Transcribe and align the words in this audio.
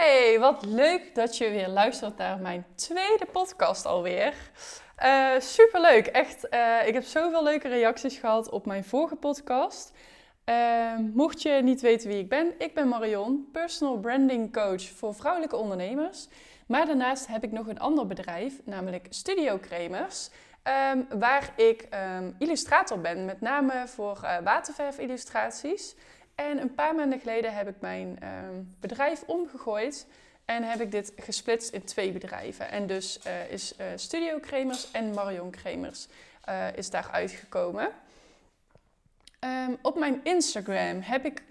Hey, 0.00 0.38
wat 0.38 0.64
leuk 0.64 1.14
dat 1.14 1.36
je 1.36 1.50
weer 1.50 1.68
luistert 1.68 2.16
naar 2.16 2.38
mijn 2.38 2.66
tweede 2.74 3.26
podcast 3.32 3.86
alweer. 3.86 4.34
Uh, 5.02 5.30
superleuk, 5.38 6.06
echt. 6.06 6.46
Uh, 6.50 6.86
ik 6.86 6.94
heb 6.94 7.02
zoveel 7.02 7.42
leuke 7.42 7.68
reacties 7.68 8.16
gehad 8.16 8.50
op 8.50 8.66
mijn 8.66 8.84
vorige 8.84 9.16
podcast. 9.16 9.92
Uh, 10.44 10.96
mocht 11.12 11.42
je 11.42 11.50
niet 11.50 11.80
weten 11.80 12.08
wie 12.08 12.18
ik 12.18 12.28
ben, 12.28 12.54
ik 12.58 12.74
ben 12.74 12.88
Marion, 12.88 13.48
personal 13.52 13.98
branding 13.98 14.52
coach 14.52 14.82
voor 14.82 15.14
vrouwelijke 15.14 15.56
ondernemers. 15.56 16.28
Maar 16.66 16.86
daarnaast 16.86 17.26
heb 17.26 17.44
ik 17.44 17.52
nog 17.52 17.66
een 17.66 17.80
ander 17.80 18.06
bedrijf, 18.06 18.60
namelijk 18.64 19.06
Studio 19.10 19.58
Kremers. 19.58 20.30
Um, 20.92 21.06
waar 21.18 21.52
ik 21.56 21.88
um, 22.16 22.34
illustrator 22.38 23.00
ben, 23.00 23.24
met 23.24 23.40
name 23.40 23.82
voor 23.86 24.20
waterverf-illustraties. 24.44 25.96
En 26.48 26.60
een 26.60 26.74
paar 26.74 26.94
maanden 26.94 27.20
geleden 27.20 27.54
heb 27.54 27.68
ik 27.68 27.74
mijn 27.80 28.18
um, 28.22 28.74
bedrijf 28.80 29.22
omgegooid 29.26 30.06
en 30.44 30.62
heb 30.62 30.80
ik 30.80 30.90
dit 30.90 31.12
gesplitst 31.16 31.72
in 31.72 31.84
twee 31.84 32.12
bedrijven. 32.12 32.70
En 32.70 32.86
dus 32.86 33.20
uh, 33.26 33.50
is 33.50 33.74
uh, 33.80 33.86
Studio 33.96 34.38
Kremers 34.38 34.90
en 34.90 35.10
Marion 35.10 35.50
Kremers 35.50 36.08
uh, 36.48 36.76
is 36.76 36.90
daar 36.90 37.08
uitgekomen. 37.10 37.88
Um, 39.40 39.78
op 39.82 39.98
mijn 39.98 40.20
Instagram 40.22 41.00
heb 41.00 41.24
ik 41.24 41.42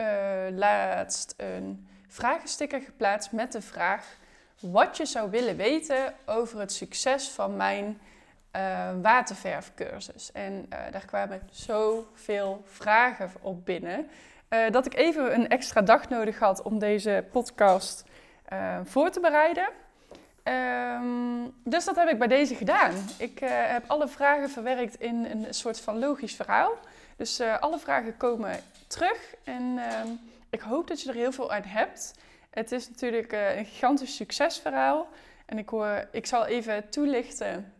laatst 0.55 1.33
een 1.37 1.87
vragensticker 2.07 2.81
geplaatst 2.81 3.31
met 3.31 3.51
de 3.51 3.61
vraag 3.61 4.17
wat 4.59 4.97
je 4.97 5.05
zou 5.05 5.29
willen 5.29 5.55
weten 5.55 6.13
over 6.25 6.59
het 6.59 6.71
succes 6.71 7.29
van 7.29 7.55
mijn 7.55 7.99
waterverfcursus. 9.01 10.31
En 10.31 10.65
daar 10.69 11.05
kwamen 11.05 11.41
zoveel 11.51 12.61
vragen 12.65 13.31
op 13.41 13.65
binnen. 13.65 14.09
Uh, 14.49 14.69
dat 14.71 14.85
ik 14.85 14.95
even 14.95 15.33
een 15.33 15.49
extra 15.49 15.81
dag 15.81 16.09
nodig 16.09 16.39
had 16.39 16.61
om 16.61 16.79
deze 16.79 17.25
podcast 17.31 18.03
uh, 18.53 18.79
voor 18.83 19.09
te 19.09 19.19
bereiden. 19.19 19.67
Um, 20.43 21.53
dus 21.63 21.85
dat 21.85 21.95
heb 21.95 22.09
ik 22.09 22.17
bij 22.17 22.27
deze 22.27 22.55
gedaan. 22.55 22.93
Ik 23.17 23.41
uh, 23.41 23.49
heb 23.51 23.83
alle 23.87 24.07
vragen 24.07 24.49
verwerkt 24.49 24.99
in 24.99 25.25
een 25.25 25.53
soort 25.53 25.79
van 25.79 25.99
logisch 25.99 26.35
verhaal. 26.35 26.77
Dus 27.15 27.41
alle 27.41 27.79
vragen 27.79 28.17
komen 28.17 28.59
terug 28.87 29.35
en 29.43 29.77
ehm, 29.77 30.07
ik 30.49 30.59
hoop 30.59 30.87
dat 30.87 31.01
je 31.01 31.09
er 31.09 31.15
heel 31.15 31.31
veel 31.31 31.51
aan 31.51 31.63
hebt. 31.63 32.13
Het 32.49 32.71
is 32.71 32.89
natuurlijk 32.89 33.31
een 33.31 33.65
gigantisch 33.65 34.15
succesverhaal. 34.15 35.07
En 35.45 35.57
ik, 35.57 35.69
hoor, 35.69 36.07
ik 36.11 36.25
zal 36.25 36.45
even 36.45 36.89
toelichten 36.89 37.73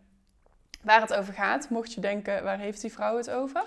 waar 0.81 1.01
het 1.01 1.13
over 1.13 1.33
gaat, 1.33 1.69
mocht 1.69 1.93
je 1.93 2.01
denken, 2.01 2.43
waar 2.43 2.59
heeft 2.59 2.81
die 2.81 2.91
vrouw 2.91 3.17
het 3.17 3.29
over? 3.29 3.63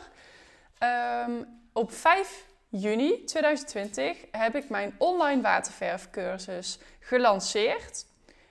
Op 1.72 1.92
5 1.92 2.50
juni 2.72 3.24
2020 3.24 4.16
heb 4.30 4.54
ik 4.54 4.68
mijn 4.68 4.94
online 4.98 5.42
waterverfcursus 5.42 6.78
gelanceerd. 7.00 8.06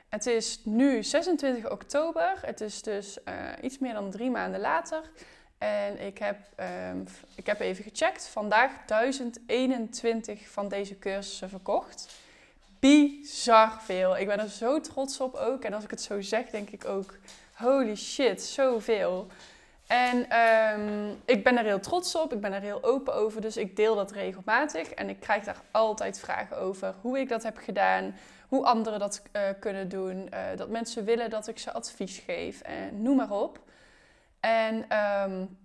Het 0.10 0.26
is 0.26 0.60
nu 0.64 1.04
26 1.04 1.72
oktober. 1.72 2.40
Het 2.42 2.62
is 2.62 2.82
dus 2.82 3.18
uh, 3.28 3.34
iets 3.62 3.80
meer 3.80 3.94
dan 3.94 4.12
drie 4.12 4.30
maanden 4.30 4.60
later. 4.60 5.02
En 5.58 6.00
ik 6.00 6.18
heb, 6.18 6.38
um, 6.92 7.06
ik 7.36 7.46
heb 7.46 7.60
even 7.60 7.84
gecheckt. 7.84 8.28
Vandaag 8.28 8.72
1021 8.86 10.50
van 10.50 10.68
deze 10.68 11.00
cursussen 11.00 11.50
verkocht. 11.50 12.08
Bizar 12.80 13.82
veel. 13.82 14.18
Ik 14.18 14.28
ben 14.28 14.40
er 14.40 14.50
zo 14.50 14.80
trots 14.80 15.20
op 15.20 15.36
ook. 15.36 15.64
En 15.64 15.74
als 15.74 15.84
ik 15.84 15.90
het 15.90 16.02
zo 16.02 16.22
zeg, 16.22 16.50
denk 16.50 16.70
ik 16.70 16.86
ook: 16.86 17.18
holy 17.54 17.96
shit, 17.96 18.42
zoveel. 18.42 19.28
En 19.92 20.40
um, 20.80 21.22
ik 21.26 21.44
ben 21.44 21.58
er 21.58 21.64
heel 21.64 21.80
trots 21.80 22.16
op, 22.16 22.34
ik 22.34 22.42
ben 22.42 22.54
er 22.54 22.62
heel 22.62 22.84
open 22.84 23.14
over, 23.14 23.42
dus 23.42 23.58
ik 23.58 23.76
deel 23.76 23.96
dat 23.96 24.12
regelmatig. 24.12 24.90
En 24.90 25.10
ik 25.10 25.20
krijg 25.20 25.44
daar 25.44 25.62
altijd 25.72 26.20
vragen 26.20 26.58
over 26.58 26.94
hoe 27.02 27.20
ik 27.20 27.30
dat 27.30 27.44
heb 27.44 27.58
gedaan, 27.58 28.16
hoe 28.48 28.66
anderen 28.66 29.00
dat 29.00 29.22
uh, 29.34 29.42
kunnen 29.60 29.90
doen, 29.90 30.16
uh, 30.34 30.40
dat 30.56 30.70
mensen 30.70 31.06
willen 31.06 31.30
dat 31.30 31.48
ik 31.48 31.60
ze 31.60 31.72
advies 31.72 32.18
geef 32.18 32.62
en 32.62 33.02
noem 33.02 33.16
maar 33.16 33.32
op. 33.32 33.60
En 34.40 34.86
um, 34.98 35.58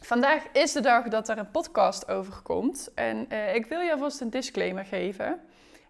vandaag 0.00 0.42
is 0.52 0.72
de 0.72 0.80
dag 0.80 1.08
dat 1.08 1.28
er 1.28 1.38
een 1.38 1.50
podcast 1.50 2.08
over 2.08 2.42
komt. 2.42 2.90
En 2.94 3.26
uh, 3.28 3.54
ik 3.54 3.66
wil 3.66 3.80
je 3.80 3.92
alvast 3.92 4.20
een 4.20 4.30
disclaimer 4.30 4.84
geven, 4.84 5.40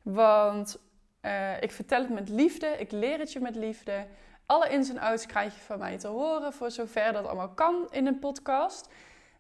want 0.03 0.79
ik 1.61 1.73
vertel 1.73 2.01
het 2.01 2.11
met 2.11 2.29
liefde, 2.29 2.67
ik 2.67 2.93
leer 2.93 3.19
het 3.19 3.33
je 3.33 3.41
met 3.41 3.57
liefde. 3.57 4.07
Alle 4.53 4.69
ins 4.69 4.89
en 4.89 4.99
outs 4.99 5.27
krijg 5.27 5.55
je 5.55 5.61
van 5.61 5.79
mij 5.79 5.99
te 5.99 6.07
horen, 6.07 6.53
voor 6.53 6.71
zover 6.71 7.13
dat 7.13 7.27
allemaal 7.27 7.49
kan 7.49 7.87
in 7.91 8.07
een 8.07 8.19
podcast. 8.19 8.89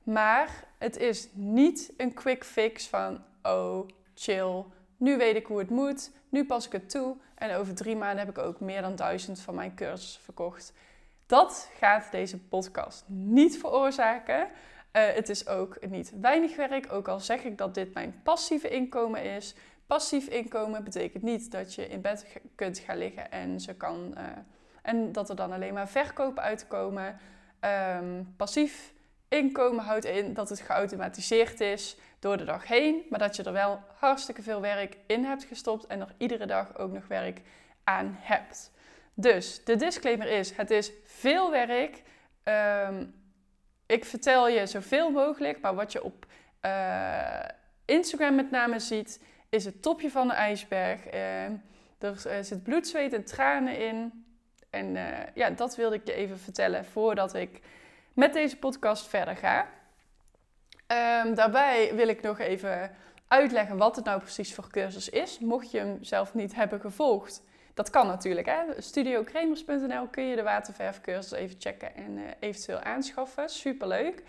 Maar 0.02 0.64
het 0.78 0.96
is 0.96 1.28
niet 1.32 1.92
een 1.96 2.14
quick 2.14 2.44
fix 2.44 2.88
van, 2.88 3.24
oh, 3.42 3.88
chill, 4.14 4.64
nu 4.96 5.16
weet 5.16 5.36
ik 5.36 5.46
hoe 5.46 5.58
het 5.58 5.70
moet, 5.70 6.10
nu 6.28 6.44
pas 6.44 6.66
ik 6.66 6.72
het 6.72 6.90
toe 6.90 7.16
en 7.34 7.54
over 7.54 7.74
drie 7.74 7.96
maanden 7.96 8.18
heb 8.18 8.36
ik 8.36 8.44
ook 8.44 8.60
meer 8.60 8.82
dan 8.82 8.96
duizend 8.96 9.40
van 9.40 9.54
mijn 9.54 9.74
cursussen 9.74 10.22
verkocht. 10.22 10.72
Dat 11.26 11.70
gaat 11.78 12.10
deze 12.10 12.38
podcast 12.38 13.04
niet 13.06 13.58
veroorzaken. 13.58 14.40
Uh, 14.40 14.48
het 14.92 15.28
is 15.28 15.46
ook 15.46 15.86
niet 15.88 16.12
weinig 16.20 16.56
werk, 16.56 16.92
ook 16.92 17.08
al 17.08 17.20
zeg 17.20 17.44
ik 17.44 17.58
dat 17.58 17.74
dit 17.74 17.94
mijn 17.94 18.20
passieve 18.22 18.68
inkomen 18.68 19.22
is. 19.22 19.54
Passief 19.86 20.26
inkomen 20.26 20.84
betekent 20.84 21.22
niet 21.22 21.50
dat 21.50 21.74
je 21.74 21.88
in 21.88 22.00
bed 22.00 22.26
kunt 22.54 22.78
gaan 22.78 22.98
liggen 22.98 23.30
en 23.30 23.60
ze 23.60 23.74
kan... 23.74 24.14
Uh, 24.16 24.22
en 24.82 25.12
dat 25.12 25.28
er 25.28 25.37
dan 25.37 25.53
alleen 25.53 25.75
maar 25.75 25.88
verkopen 25.88 26.43
uitkomen. 26.43 27.19
Um, 27.97 28.34
passief 28.37 28.93
inkomen 29.28 29.84
houdt 29.84 30.04
in 30.04 30.34
dat 30.34 30.48
het 30.48 30.60
geautomatiseerd 30.60 31.60
is 31.60 31.97
door 32.19 32.37
de 32.37 32.44
dag 32.44 32.66
heen, 32.66 33.03
maar 33.10 33.19
dat 33.19 33.37
je 33.37 33.42
er 33.42 33.53
wel 33.53 33.81
hartstikke 33.98 34.42
veel 34.42 34.60
werk 34.60 34.97
in 35.06 35.25
hebt 35.25 35.44
gestopt 35.44 35.87
en 35.87 36.00
er 36.00 36.15
iedere 36.16 36.47
dag 36.47 36.78
ook 36.78 36.92
nog 36.92 37.06
werk 37.06 37.41
aan 37.84 38.16
hebt. 38.21 38.71
Dus 39.15 39.65
de 39.65 39.76
disclaimer 39.76 40.26
is: 40.26 40.56
het 40.56 40.71
is 40.71 40.92
veel 41.04 41.50
werk. 41.50 42.03
Um, 42.88 43.15
ik 43.87 44.04
vertel 44.04 44.48
je 44.48 44.66
zoveel 44.66 45.10
mogelijk, 45.10 45.60
maar 45.60 45.75
wat 45.75 45.92
je 45.92 46.04
op 46.04 46.26
uh, 46.62 47.38
Instagram 47.84 48.34
met 48.34 48.50
name 48.50 48.78
ziet, 48.78 49.22
is 49.48 49.65
het 49.65 49.82
topje 49.82 50.10
van 50.10 50.28
de 50.28 50.34
ijsberg. 50.34 51.15
Uh, 51.15 51.44
er 51.98 52.44
zit 52.44 52.62
bloed, 52.62 52.87
zweet 52.87 53.12
en 53.12 53.25
tranen 53.25 53.78
in. 53.78 54.25
En 54.72 54.97
uh, 54.97 55.06
ja, 55.34 55.50
dat 55.50 55.77
wilde 55.77 55.94
ik 55.94 56.06
je 56.06 56.12
even 56.12 56.38
vertellen 56.38 56.84
voordat 56.84 57.34
ik 57.34 57.60
met 58.12 58.33
deze 58.33 58.56
podcast 58.59 59.06
verder 59.06 59.37
ga. 59.37 59.66
Um, 61.25 61.34
daarbij 61.34 61.94
wil 61.94 62.09
ik 62.09 62.22
nog 62.22 62.38
even 62.38 62.91
uitleggen 63.28 63.77
wat 63.77 63.97
het 63.97 64.05
nou 64.05 64.21
precies 64.21 64.55
voor 64.55 64.69
cursus 64.71 65.09
is. 65.09 65.38
Mocht 65.38 65.71
je 65.71 65.78
hem 65.78 65.99
zelf 66.00 66.34
niet 66.34 66.55
hebben 66.55 66.81
gevolgd, 66.81 67.43
dat 67.75 67.91
kan 67.91 68.06
natuurlijk. 68.06 68.53
Studiocremers.nl 68.78 70.06
kun 70.06 70.25
je 70.25 70.37
de 70.37 70.43
waterverfcursus 70.43 71.39
even 71.39 71.56
checken 71.59 71.94
en 71.94 72.16
uh, 72.16 72.22
eventueel 72.41 72.81
aanschaffen. 72.81 73.49
Superleuk. 73.49 74.22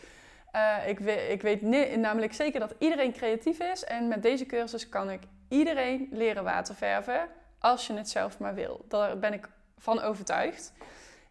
Uh, 0.56 0.88
ik, 0.88 1.00
we, 1.00 1.28
ik 1.28 1.42
weet 1.42 1.62
namelijk 1.98 2.34
zeker 2.34 2.60
dat 2.60 2.76
iedereen 2.78 3.14
creatief 3.14 3.60
is. 3.60 3.84
En 3.84 4.08
met 4.08 4.24
deze 4.24 4.46
cursus 4.46 4.90
kan 4.90 5.10
ik 5.10 5.22
iedereen 5.48 6.08
leren 6.12 6.44
waterverven 6.44 7.28
als 7.60 7.88
je 7.88 7.94
het 7.94 8.10
zelf 8.10 8.40
maar 8.40 8.54
wil. 8.54 8.86
Daar 8.88 9.20
ben 9.20 9.34
ik 9.34 9.50
van 9.84 10.02
overtuigd. 10.02 10.74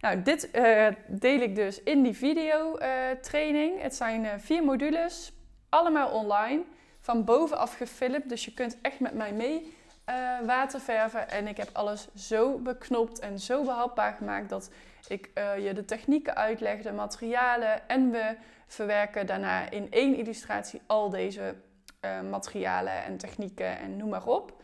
Nou, 0.00 0.22
dit 0.22 0.48
uh, 0.52 0.86
deel 1.06 1.40
ik 1.40 1.54
dus 1.54 1.82
in 1.82 2.02
die 2.02 2.16
video 2.16 2.78
uh, 2.78 3.10
training. 3.20 3.82
Het 3.82 3.94
zijn 3.94 4.24
uh, 4.24 4.30
vier 4.38 4.64
modules, 4.64 5.32
allemaal 5.68 6.08
online, 6.08 6.62
van 7.00 7.24
bovenaf 7.24 7.76
gefilmd. 7.76 8.28
Dus 8.28 8.44
je 8.44 8.54
kunt 8.54 8.78
echt 8.82 9.00
met 9.00 9.14
mij 9.14 9.32
mee 9.32 9.76
waterverven. 10.46 11.30
En 11.30 11.46
ik 11.46 11.56
heb 11.56 11.68
alles 11.72 12.08
zo 12.14 12.58
beknopt 12.58 13.18
en 13.18 13.38
zo 13.38 13.64
behapbaar 13.64 14.12
gemaakt 14.12 14.48
dat 14.48 14.70
ik 15.08 15.30
je 15.34 15.72
de 15.74 15.84
technieken 15.84 16.36
uitleg, 16.36 16.82
de 16.82 16.92
materialen. 16.92 17.88
En 17.88 18.10
we 18.10 18.36
verwerken 18.66 19.26
daarna 19.26 19.70
in 19.70 19.90
één 19.90 20.16
illustratie 20.16 20.80
al 20.86 21.10
deze 21.10 21.54
materialen 22.30 23.04
en 23.04 23.16
technieken 23.16 23.78
en 23.78 23.96
noem 23.96 24.08
maar 24.08 24.26
op. 24.26 24.61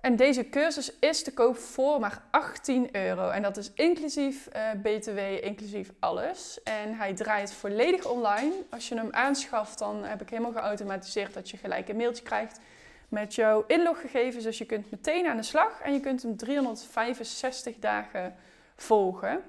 En 0.00 0.16
deze 0.16 0.48
cursus 0.48 0.98
is 0.98 1.22
te 1.22 1.32
koop 1.32 1.56
voor 1.56 2.00
maar 2.00 2.22
18 2.30 2.96
euro. 2.96 3.28
En 3.28 3.42
dat 3.42 3.56
is 3.56 3.72
inclusief 3.74 4.48
uh, 4.56 4.70
BTW, 4.82 5.18
inclusief 5.44 5.90
alles. 5.98 6.62
En 6.62 6.94
hij 6.94 7.14
draait 7.14 7.52
volledig 7.52 8.06
online. 8.06 8.52
Als 8.70 8.88
je 8.88 8.94
hem 8.94 9.08
aanschaft, 9.10 9.78
dan 9.78 10.04
heb 10.04 10.20
ik 10.20 10.30
helemaal 10.30 10.52
geautomatiseerd 10.52 11.34
dat 11.34 11.50
je 11.50 11.56
gelijk 11.56 11.88
een 11.88 11.96
mailtje 11.96 12.24
krijgt 12.24 12.60
met 13.08 13.34
jouw 13.34 13.64
inloggegevens. 13.66 14.44
Dus 14.44 14.58
je 14.58 14.66
kunt 14.66 14.90
meteen 14.90 15.26
aan 15.26 15.36
de 15.36 15.42
slag 15.42 15.80
en 15.80 15.92
je 15.92 16.00
kunt 16.00 16.22
hem 16.22 16.36
365 16.36 17.78
dagen 17.78 18.34
volgen. 18.76 19.42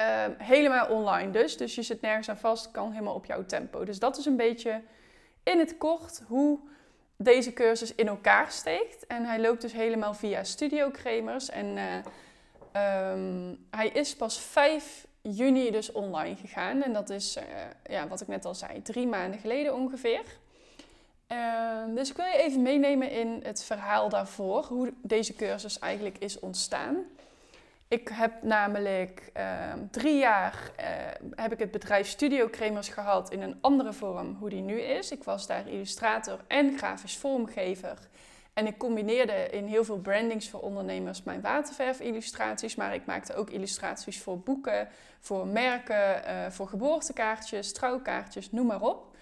Uh, 0.00 0.24
helemaal 0.38 0.88
online 0.88 1.30
dus. 1.30 1.56
Dus 1.56 1.74
je 1.74 1.82
zit 1.82 2.00
nergens 2.00 2.28
aan 2.28 2.38
vast, 2.38 2.70
kan 2.70 2.92
helemaal 2.92 3.14
op 3.14 3.26
jouw 3.26 3.44
tempo. 3.44 3.84
Dus 3.84 3.98
dat 3.98 4.16
is 4.18 4.24
een 4.24 4.36
beetje 4.36 4.82
in 5.42 5.58
het 5.58 5.78
kort 5.78 6.22
hoe 6.26 6.58
deze 7.22 7.52
cursus 7.52 7.94
in 7.94 8.08
elkaar 8.08 8.50
steekt. 8.50 9.06
En 9.06 9.24
hij 9.24 9.40
loopt 9.40 9.60
dus 9.60 9.72
helemaal 9.72 10.14
via 10.14 10.44
Studio 10.44 10.90
Kremers. 10.90 11.50
En 11.50 11.66
uh, 11.66 13.12
um, 13.12 13.66
hij 13.70 13.88
is 13.88 14.16
pas 14.16 14.40
5 14.40 15.06
juni 15.20 15.70
dus 15.70 15.92
online 15.92 16.36
gegaan. 16.36 16.82
En 16.82 16.92
dat 16.92 17.10
is, 17.10 17.36
uh, 17.36 17.42
ja, 17.84 18.08
wat 18.08 18.20
ik 18.20 18.28
net 18.28 18.44
al 18.44 18.54
zei, 18.54 18.82
drie 18.82 19.06
maanden 19.06 19.40
geleden 19.40 19.74
ongeveer. 19.74 20.22
Ehm, 21.26 21.94
dus 21.94 22.10
ik 22.10 22.16
wil 22.16 22.26
je 22.26 22.42
even 22.42 22.62
meenemen 22.62 23.10
in 23.10 23.40
het 23.42 23.64
verhaal 23.64 24.08
daarvoor, 24.08 24.64
hoe 24.64 24.92
deze 25.02 25.34
cursus 25.34 25.78
eigenlijk 25.78 26.18
is 26.18 26.38
ontstaan. 26.38 26.96
Ik 27.88 28.08
heb 28.08 28.42
namelijk 28.42 29.30
ehm, 29.32 29.78
drie 29.90 30.18
jaar 30.18 30.70
uh, 30.80 30.86
heb 31.34 31.52
ik 31.52 31.58
het 31.58 31.70
bedrijf 31.70 32.08
Studio 32.08 32.48
Cremers 32.48 32.88
gehad 32.88 33.30
in 33.30 33.42
een 33.42 33.58
andere 33.60 33.92
vorm, 33.92 34.36
hoe 34.40 34.50
die 34.50 34.60
nu 34.60 34.80
is. 34.80 35.10
Ik 35.10 35.24
was 35.24 35.46
daar 35.46 35.68
illustrator 35.68 36.40
en 36.46 36.78
grafisch 36.78 37.16
vormgever. 37.16 37.98
En 38.52 38.66
ik 38.66 38.78
combineerde 38.78 39.48
in 39.50 39.66
heel 39.66 39.84
veel 39.84 39.98
brandings 39.98 40.50
voor 40.50 40.60
ondernemers 40.60 41.22
mijn 41.22 41.40
waterverf-illustraties, 41.40 42.74
maar 42.74 42.94
ik 42.94 43.06
maakte 43.06 43.34
ook 43.34 43.50
illustraties 43.50 44.22
voor 44.22 44.38
boeken, 44.40 44.88
voor 45.20 45.46
merken, 45.46 46.22
uh, 46.26 46.50
voor 46.50 46.68
geboortekaartjes, 46.68 47.72
trouwkaartjes, 47.72 48.50
noem 48.50 48.66
maar 48.66 48.82
op. 48.82 49.16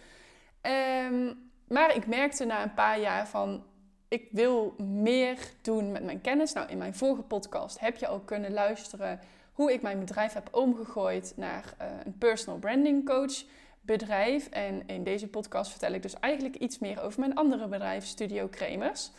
Um, 0.63 1.51
maar 1.69 1.95
ik 1.95 2.07
merkte 2.07 2.45
na 2.45 2.63
een 2.63 2.75
paar 2.75 3.01
jaar 3.01 3.29
van, 3.29 3.65
ik 4.09 4.29
wil 4.31 4.75
meer 4.79 5.39
doen 5.63 5.93
met 5.93 6.05
mijn 6.05 6.21
kennis. 6.21 6.53
Nou, 6.53 6.69
in 6.69 6.79
mijn 6.79 6.95
vorige 6.95 7.23
podcast 7.23 7.81
heb 7.81 7.97
je 7.97 8.09
ook 8.09 8.27
kunnen 8.27 8.53
luisteren 8.53 9.21
hoe 9.53 9.73
ik 9.73 9.83
mijn 9.83 9.99
bedrijf 9.99 10.33
heb 10.33 10.49
omgegooid 10.51 11.33
naar 11.37 11.75
uh, 11.81 11.87
een 12.05 12.19
personal 12.19 12.59
branding 12.59 13.07
coach 13.07 13.45
bedrijf. 13.81 14.49
En 14.49 14.83
in 14.87 15.05
deze 15.05 15.29
podcast 15.29 15.71
vertel 15.71 15.93
ik 15.93 16.03
dus 16.03 16.15
eigenlijk 16.21 16.57
iets 16.57 16.79
meer 16.79 17.03
over 17.03 17.21
mijn 17.21 17.35
andere 17.35 17.69
bedrijf, 17.69 18.05
Studio 18.05 18.49
Cremers. 18.49 19.11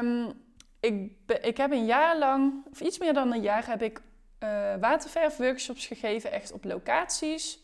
Um, 0.00 0.32
ik, 0.80 1.10
ik 1.42 1.56
heb 1.56 1.72
een 1.72 1.86
jaar 1.86 2.18
lang, 2.18 2.66
of 2.70 2.80
iets 2.80 2.98
meer 2.98 3.14
dan 3.14 3.32
een 3.32 3.42
jaar, 3.42 3.66
heb 3.66 3.82
ik 3.82 4.00
uh, 4.42 4.74
waterverfworkshops 4.80 5.86
gegeven, 5.86 6.32
echt 6.32 6.52
op 6.52 6.64
locaties 6.64 7.60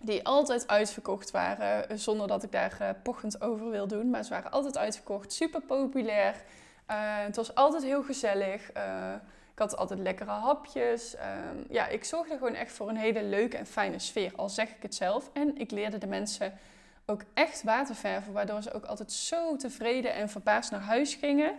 die 0.00 0.26
altijd 0.26 0.68
uitverkocht 0.68 1.30
waren, 1.30 1.88
eh, 1.88 1.96
zonder 1.96 2.28
dat 2.28 2.42
ik 2.42 2.52
daar 2.52 2.78
uh, 2.82 2.88
pochend 3.02 3.42
over 3.42 3.70
wil 3.70 3.86
doen. 3.86 4.10
Maar 4.10 4.24
ze 4.24 4.30
waren 4.30 4.50
altijd 4.50 4.78
uitverkocht, 4.78 5.32
super 5.32 5.60
populair. 5.60 6.34
Uh, 6.90 6.96
het 7.24 7.36
was 7.36 7.54
altijd 7.54 7.82
heel 7.82 8.02
gezellig. 8.02 8.70
ik 9.52 9.58
had 9.58 9.76
altijd 9.76 10.00
lekkere 10.00 10.30
hapjes. 10.30 11.14
Ehm, 11.14 11.56
ja, 11.68 11.86
ik 11.86 12.04
zorgde 12.04 12.36
gewoon 12.36 12.54
echt 12.54 12.72
voor 12.72 12.88
een 12.88 12.96
hele 12.96 13.22
leuke 13.22 13.56
en 13.56 13.66
fijne 13.66 13.98
sfeer, 13.98 14.32
al 14.36 14.48
zeg 14.48 14.68
ik 14.68 14.82
het 14.82 14.94
zelf. 14.94 15.30
En 15.32 15.58
ik 15.58 15.70
leerde 15.70 15.98
de 15.98 16.06
mensen 16.06 16.58
ook 17.06 17.22
echt 17.34 17.62
waterverven, 17.62 18.32
waardoor 18.32 18.62
ze 18.62 18.72
ook 18.72 18.84
altijd 18.84 19.12
zo 19.12 19.56
tevreden 19.56 20.14
en 20.14 20.28
verbaasd 20.28 20.70
naar 20.70 20.80
huis 20.80 21.14
gingen. 21.14 21.54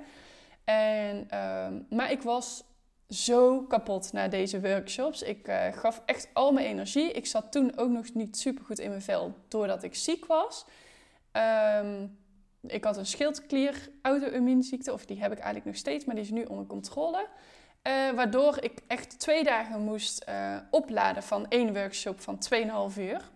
En, 0.64 1.26
ehm, 1.30 1.74
maar 1.90 2.12
ik 2.12 2.22
was 2.22 2.64
zo 3.12 3.62
kapot 3.62 4.14
na 4.14 4.28
deze 4.28 4.62
workshops. 4.62 5.22
Ik 5.22 5.48
uh, 5.48 5.66
gaf 5.72 6.02
echt 6.06 6.30
al 6.34 6.52
mijn 6.52 6.66
energie. 6.66 7.12
Ik 7.12 7.26
zat 7.26 7.52
toen 7.52 7.78
ook 7.78 7.90
nog 7.90 8.14
niet 8.14 8.38
super 8.38 8.66
goed 8.66 8.80
in 8.80 8.90
mijn 8.90 9.02
vel 9.02 9.36
doordat 9.48 9.84
ik 9.84 9.96
ziek 9.96 10.26
was. 10.26 10.66
Um, 11.82 12.20
ik 12.62 12.84
had 12.84 12.98
een 12.98 13.06
schildklier 13.06 13.90
auto-immuunziekte, 14.02 14.94
of 14.94 15.06
die 15.06 15.22
heb 15.22 15.32
ik 15.32 15.38
eigenlijk 15.38 15.66
nog 15.66 15.76
steeds, 15.76 16.06
maar 16.06 16.16
die 16.16 16.24
is 16.24 16.30
nu 16.30 16.44
onder 16.44 16.66
controle. 16.66 17.28
Uh, 17.88 18.10
waardoor 18.10 18.58
ik 18.64 18.80
echt 18.88 19.20
twee 19.20 19.44
dagen 19.44 19.82
moest 19.82 20.26
uh, 20.30 20.58
opladen 20.70 21.24
van 21.24 21.48
één 21.50 21.74
workshop 21.74 22.22
van 22.22 22.40
2,5 22.92 23.00
uur. 23.00 23.30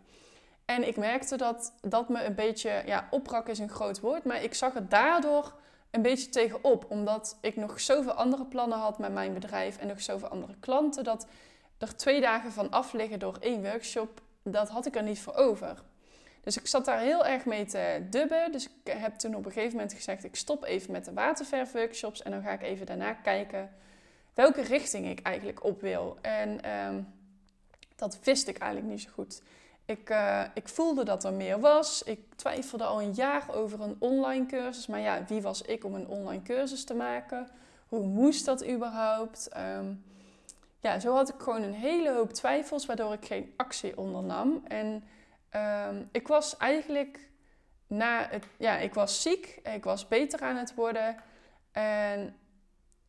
En 0.65 0.87
ik 0.87 0.97
merkte 0.97 1.37
dat 1.37 1.73
dat 1.81 2.09
me 2.09 2.23
een 2.23 2.35
beetje, 2.35 2.83
ja, 2.85 3.07
opbrak 3.09 3.47
is 3.47 3.59
een 3.59 3.69
groot 3.69 3.99
woord, 3.99 4.23
maar 4.23 4.43
ik 4.43 4.53
zag 4.53 4.73
het 4.73 4.89
daardoor 4.89 5.53
een 5.95 6.01
beetje 6.01 6.29
tegenop. 6.29 6.85
Omdat 6.89 7.37
ik 7.41 7.55
nog 7.55 7.79
zoveel 7.79 8.11
andere 8.11 8.45
plannen 8.45 8.77
had 8.77 8.99
met 8.99 9.13
mijn 9.13 9.33
bedrijf 9.33 9.77
en 9.77 9.87
nog 9.87 10.01
zoveel 10.01 10.27
andere 10.27 10.55
klanten. 10.59 11.03
Dat 11.03 11.27
er 11.77 11.95
twee 11.95 12.21
dagen 12.21 12.51
van 12.51 12.71
afliggen 12.71 13.19
door 13.19 13.37
één 13.39 13.63
workshop, 13.63 14.21
dat 14.43 14.69
had 14.69 14.85
ik 14.85 14.95
er 14.95 15.03
niet 15.03 15.19
voor 15.19 15.35
over. 15.35 15.83
Dus 16.43 16.57
ik 16.57 16.67
zat 16.67 16.85
daar 16.85 16.99
heel 16.99 17.25
erg 17.25 17.45
mee 17.45 17.65
te 17.65 18.05
dubben. 18.09 18.51
Dus 18.51 18.65
ik 18.65 18.93
heb 18.93 19.15
toen 19.15 19.35
op 19.35 19.45
een 19.45 19.51
gegeven 19.51 19.75
moment 19.75 19.93
gezegd: 19.93 20.23
ik 20.23 20.35
stop 20.35 20.63
even 20.63 20.91
met 20.91 21.05
de 21.05 21.13
waterverfworkshops 21.13 22.21
en 22.21 22.31
dan 22.31 22.41
ga 22.41 22.51
ik 22.51 22.61
even 22.61 22.85
daarna 22.85 23.13
kijken 23.13 23.71
welke 24.33 24.61
richting 24.61 25.09
ik 25.09 25.19
eigenlijk 25.21 25.63
op 25.63 25.81
wil. 25.81 26.17
En 26.21 26.61
ehm, 26.61 27.01
dat 27.95 28.19
wist 28.23 28.47
ik 28.47 28.57
eigenlijk 28.57 28.91
niet 28.91 29.01
zo 29.01 29.09
goed. 29.13 29.41
Ik, 29.85 30.09
uh, 30.09 30.43
ik 30.53 30.67
voelde 30.67 31.03
dat 31.03 31.23
er 31.23 31.33
meer 31.33 31.59
was. 31.59 32.03
Ik 32.03 32.35
twijfelde 32.35 32.83
al 32.83 33.01
een 33.01 33.13
jaar 33.13 33.53
over 33.53 33.81
een 33.81 33.95
online 33.99 34.45
cursus. 34.45 34.87
Maar 34.87 34.99
ja, 34.99 35.25
wie 35.27 35.41
was 35.41 35.61
ik 35.61 35.83
om 35.83 35.95
een 35.95 36.07
online 36.07 36.43
cursus 36.43 36.83
te 36.83 36.93
maken? 36.93 37.47
Hoe 37.87 38.05
moest 38.05 38.45
dat 38.45 38.67
überhaupt? 38.67 39.49
Um, 39.57 40.03
ja, 40.79 40.99
zo 40.99 41.13
had 41.13 41.29
ik 41.29 41.41
gewoon 41.41 41.61
een 41.61 41.73
hele 41.73 42.13
hoop 42.13 42.33
twijfels, 42.33 42.85
waardoor 42.85 43.13
ik 43.13 43.25
geen 43.25 43.53
actie 43.57 43.97
ondernam. 43.97 44.63
En 44.67 45.03
um, 45.87 46.09
ik 46.11 46.27
was 46.27 46.57
eigenlijk 46.57 47.29
na 47.87 48.27
het, 48.29 48.45
ja, 48.57 48.77
ik 48.77 48.93
was 48.93 49.21
ziek, 49.21 49.59
ik 49.63 49.83
was 49.83 50.07
beter 50.07 50.41
aan 50.41 50.55
het 50.55 50.73
worden. 50.73 51.15
En 51.71 52.35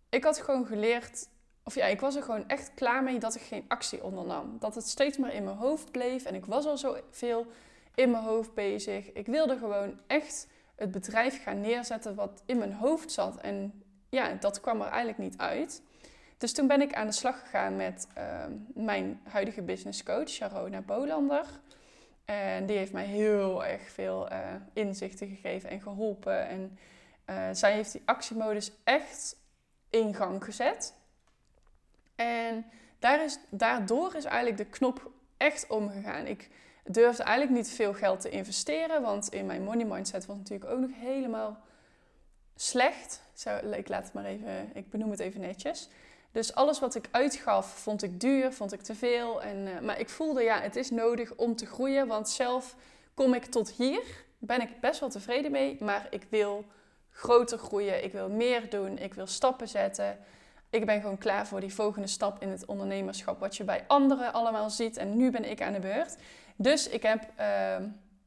ik 0.09 0.25
had 0.25 0.39
gewoon 0.39 0.67
geleerd 0.67 1.29
of 1.67 1.75
ja, 1.75 1.87
ik 1.87 2.01
was 2.01 2.17
er 2.17 2.23
gewoon 2.23 2.49
echt 2.49 2.71
klaar 2.75 3.03
mee 3.03 3.19
dat 3.19 3.35
ik 3.35 3.41
geen 3.41 3.65
actie 3.69 4.03
ondernam. 4.03 4.57
Dat 4.59 4.75
het 4.75 4.89
steeds 4.89 5.19
maar 5.19 5.35
in 5.35 5.45
mijn 5.45 5.57
hoofd 5.57 5.91
bleef 5.91 6.25
en 6.25 6.35
ik 6.35 6.47
was 6.47 6.67
al 6.67 6.79
zoveel 6.79 7.47
in 7.95 8.11
mijn 8.11 8.23
hoofd 8.23 8.55
bezig. 8.55 9.13
Ik 9.13 9.27
wilde 9.27 9.59
gewoon 9.59 10.01
echt 10.07 10.47
het 10.77 10.91
bedrijf 10.91 11.43
gaan 11.43 11.61
neerzetten 11.61 12.15
wat 12.15 12.43
in 12.47 12.59
mijn 12.59 12.73
hoofd 12.73 13.13
zat. 13.13 13.37
En 13.37 13.83
ja, 14.09 14.35
dat 14.35 14.61
kwam 14.61 14.81
er 14.81 14.87
eigenlijk 14.87 15.19
niet 15.19 15.39
uit. 15.39 15.83
Dus 16.39 16.53
toen 16.53 16.67
ben 16.67 16.81
ik 16.81 16.95
aan 16.95 17.07
de 17.07 17.13
slag 17.13 17.41
gegaan 17.41 17.77
met 17.77 18.09
uh, 18.19 18.45
mijn 18.75 19.21
huidige 19.29 19.63
business 19.63 20.03
coach, 20.03 20.29
Sharona 20.29 20.81
Bolander. 20.81 21.47
En 22.25 22.67
die 22.67 22.77
heeft 22.77 22.93
mij 22.93 23.05
heel 23.05 23.65
erg 23.65 23.91
veel 23.91 24.33
uh, 24.33 24.39
inzichten 24.73 25.29
gegeven 25.29 25.71
en 25.71 25.81
geholpen. 25.81 26.49
En 26.49 26.79
uh, 27.31 27.49
zij 27.53 27.73
heeft 27.73 27.93
die 27.93 28.03
actiemodus 28.05 28.73
echt 28.85 29.37
in 29.91 30.15
gang 30.15 30.45
gezet. 30.45 30.95
En 32.17 32.67
daar 32.99 33.25
is, 33.25 33.39
daardoor 33.51 34.15
is 34.15 34.25
eigenlijk 34.25 34.57
de 34.57 34.77
knop 34.79 35.11
echt 35.37 35.67
omgegaan. 35.67 36.27
Ik 36.27 36.49
durfde 36.85 37.23
eigenlijk 37.23 37.57
niet 37.57 37.71
veel 37.71 37.95
geld 37.95 38.21
te 38.21 38.31
investeren, 38.31 39.03
want 39.03 39.29
in 39.29 39.47
mijn 39.47 39.63
money 39.63 39.85
mindset 39.85 40.27
was 40.27 40.37
natuurlijk 40.37 40.71
ook 40.71 40.81
nog 40.81 40.91
helemaal 40.95 41.59
slecht. 42.57 43.23
Ik 43.73 43.89
laat 43.89 44.05
het 44.05 44.13
maar 44.13 44.25
even, 44.25 44.71
ik 44.75 44.91
benoem 44.91 45.11
het 45.11 45.21
even 45.21 45.41
netjes. 45.41 45.89
Dus 46.33 46.55
alles 46.55 46.79
wat 46.79 46.95
ik 46.95 47.09
uitgaf, 47.11 47.67
vond 47.67 48.03
ik 48.03 48.21
duur, 48.21 48.53
vond 48.53 48.73
ik 48.73 48.81
te 48.81 48.95
veel. 48.95 49.43
En, 49.43 49.57
uh, 49.57 49.81
maar 49.81 50.01
ik 50.01 50.09
voelde, 50.09 50.43
ja, 50.43 50.61
het 50.61 50.77
is 50.77 50.91
nodig 50.91 51.35
om 51.35 51.57
te 51.57 51.67
groeien, 51.67 52.07
want 52.07 52.29
zelf 52.29 52.77
kom 53.15 53.35
ik 53.35 53.45
tot 53.45 53.71
hier, 53.71 54.03
ben 54.39 54.61
ik 54.61 54.81
best 54.81 55.01
wel 55.01 55.09
tevreden 55.09 55.51
mee, 55.51 55.77
maar 55.81 56.07
ik 56.11 56.27
wil 56.29 56.65
groter 57.11 57.59
groeien, 57.59 58.05
ik 58.05 58.13
wil 58.13 58.29
meer 58.29 58.71
doen, 58.71 58.99
ik 58.99 59.15
wil 59.15 59.27
stappen 59.27 59.69
zetten 59.69 60.19
ik 60.71 60.87
ben 60.87 61.01
gewoon 61.01 61.19
klaar 61.19 61.47
voor 61.47 61.61
die 61.61 61.75
volgende 61.75 62.09
stap 62.09 62.43
in 62.43 62.49
het 62.49 62.65
ondernemerschap, 62.65 63.41
wat 63.41 63.57
je 63.57 63.65
bij 63.65 63.85
anderen 63.87 64.33
allemaal 64.33 64.71
ziet. 64.71 64.97
En 64.97 65.17
nu 65.17 65.31
ben 65.31 65.51
ik 65.51 65.63
aan 65.63 65.73
de 65.73 65.79
beurt. 65.79 66.17
Dus 66.57 66.89
ik 66.89 67.03
heb 67.03 67.23
uh, 67.41 67.77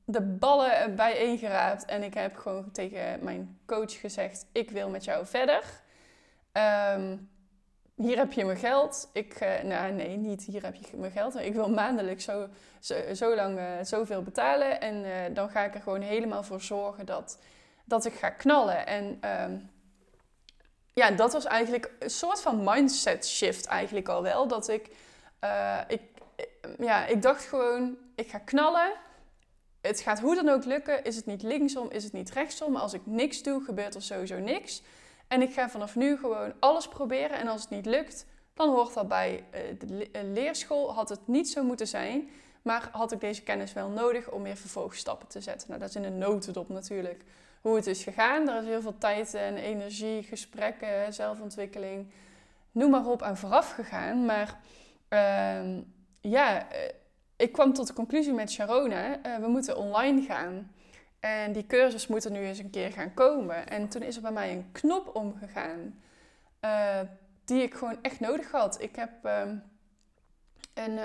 de 0.05 0.21
ballen 0.21 0.95
bijeengeraapt 0.95 1.85
en 1.85 2.03
ik 2.03 2.13
heb 2.13 2.35
gewoon 2.35 2.71
tegen 2.71 3.23
mijn 3.23 3.59
coach 3.65 3.99
gezegd: 3.99 4.45
Ik 4.51 4.71
wil 4.71 4.89
met 4.89 5.03
jou 5.03 5.25
verder. 5.25 5.63
Um, 6.93 7.29
hier 7.95 8.17
heb 8.17 8.31
je 8.31 8.45
mijn 8.45 8.57
geld. 8.57 9.09
Ik, 9.13 9.41
uh, 9.41 9.61
nou 9.69 9.91
nee, 9.91 10.17
niet 10.17 10.43
hier 10.43 10.63
heb 10.63 10.75
je 10.75 10.97
mijn 10.97 11.11
geld. 11.11 11.35
Ik 11.35 11.53
wil 11.53 11.69
maandelijks 11.69 12.23
zo, 12.23 12.47
zo, 13.13 13.35
lang 13.35 13.57
uh, 13.57 13.65
zoveel 13.81 14.21
betalen. 14.21 14.81
En 14.81 14.95
uh, 14.95 15.11
dan 15.33 15.49
ga 15.49 15.63
ik 15.63 15.75
er 15.75 15.81
gewoon 15.81 16.01
helemaal 16.01 16.43
voor 16.43 16.61
zorgen 16.61 17.05
dat, 17.05 17.39
dat 17.85 18.05
ik 18.05 18.13
ga 18.13 18.29
knallen. 18.29 18.87
En 18.87 19.19
um, 19.41 19.69
ja, 20.99 21.11
dat 21.11 21.33
was 21.33 21.45
eigenlijk 21.45 21.91
een 21.99 22.09
soort 22.09 22.41
van 22.41 22.63
mindset 22.63 23.27
shift 23.27 23.65
eigenlijk 23.65 24.07
al 24.07 24.21
wel. 24.21 24.47
Dat 24.47 24.67
ik, 24.67 24.89
uh, 25.43 25.79
ik, 25.87 26.01
ja, 26.79 27.05
ik 27.05 27.21
dacht 27.21 27.45
gewoon, 27.45 27.97
ik 28.15 28.29
ga 28.29 28.37
knallen. 28.37 28.91
Het 29.81 29.99
gaat 29.99 30.19
hoe 30.19 30.35
dan 30.35 30.49
ook 30.49 30.65
lukken. 30.65 31.03
Is 31.03 31.15
het 31.15 31.25
niet 31.25 31.41
linksom, 31.41 31.89
is 31.89 32.03
het 32.03 32.13
niet 32.13 32.31
rechtsom. 32.31 32.71
Maar 32.71 32.81
als 32.81 32.93
ik 32.93 33.01
niks 33.05 33.43
doe, 33.43 33.63
gebeurt 33.63 33.95
er 33.95 34.01
sowieso 34.01 34.39
niks. 34.39 34.81
En 35.27 35.41
ik 35.41 35.53
ga 35.53 35.69
vanaf 35.69 35.95
nu 35.95 36.17
gewoon 36.17 36.53
alles 36.59 36.87
proberen. 36.87 37.37
En 37.37 37.47
als 37.47 37.61
het 37.61 37.69
niet 37.69 37.85
lukt, 37.85 38.25
dan 38.53 38.69
hoort 38.69 38.93
dat 38.93 39.07
bij 39.07 39.43
uh, 39.53 39.79
de 39.79 40.23
leerschool. 40.23 40.93
Had 40.93 41.09
het 41.09 41.27
niet 41.27 41.49
zo 41.49 41.63
moeten 41.63 41.87
zijn. 41.87 42.29
Maar 42.61 42.89
had 42.91 43.11
ik 43.11 43.19
deze 43.19 43.43
kennis 43.43 43.73
wel 43.73 43.89
nodig 43.89 44.31
om 44.31 44.43
weer 44.43 44.57
vervolgstappen 44.57 45.27
te 45.27 45.41
zetten. 45.41 45.67
Nou, 45.67 45.79
dat 45.79 45.89
is 45.89 45.95
in 45.95 46.03
een 46.03 46.17
notendop 46.17 46.69
natuurlijk 46.69 47.23
hoe 47.61 47.75
het 47.75 47.87
is 47.87 48.03
gegaan. 48.03 48.49
Er 48.49 48.61
is 48.61 48.67
heel 48.67 48.81
veel 48.81 48.97
tijd 48.97 49.33
en 49.33 49.55
energie, 49.55 50.23
gesprekken, 50.23 51.13
zelfontwikkeling, 51.13 52.11
noem 52.71 52.91
maar 52.91 53.05
op, 53.05 53.21
aan 53.21 53.37
vooraf 53.37 53.71
gegaan. 53.71 54.25
Maar 54.25 54.59
uh, 55.09 55.77
ja, 56.21 56.71
eh, 56.71 56.93
ik 57.35 57.51
kwam 57.51 57.73
tot 57.73 57.87
de 57.87 57.93
conclusie 57.93 58.33
met 58.33 58.51
Sharona, 58.51 59.25
uh, 59.25 59.37
we 59.37 59.47
moeten 59.47 59.77
online 59.77 60.21
gaan. 60.21 60.71
En 61.19 61.51
die 61.51 61.65
cursus 61.65 62.07
moet 62.07 62.25
er 62.25 62.31
nu 62.31 62.39
eens 62.39 62.59
een 62.59 62.69
keer 62.69 62.91
gaan 62.91 63.13
komen. 63.13 63.67
En 63.67 63.89
toen 63.89 64.01
is 64.01 64.15
er 64.15 64.21
bij 64.21 64.31
mij 64.31 64.51
een 64.51 64.71
knop 64.71 65.15
omgegaan. 65.15 66.01
Uh, 66.61 66.99
die 67.45 67.61
ik 67.61 67.73
gewoon 67.73 67.97
echt 68.01 68.19
nodig 68.19 68.51
had. 68.51 68.81
Ik 68.81 68.95
heb 68.95 69.11
uh, 69.25 69.41
een 70.73 70.99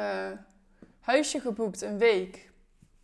huisje 1.00 1.40
geboekt, 1.40 1.82
een 1.82 1.98
week. 1.98 2.50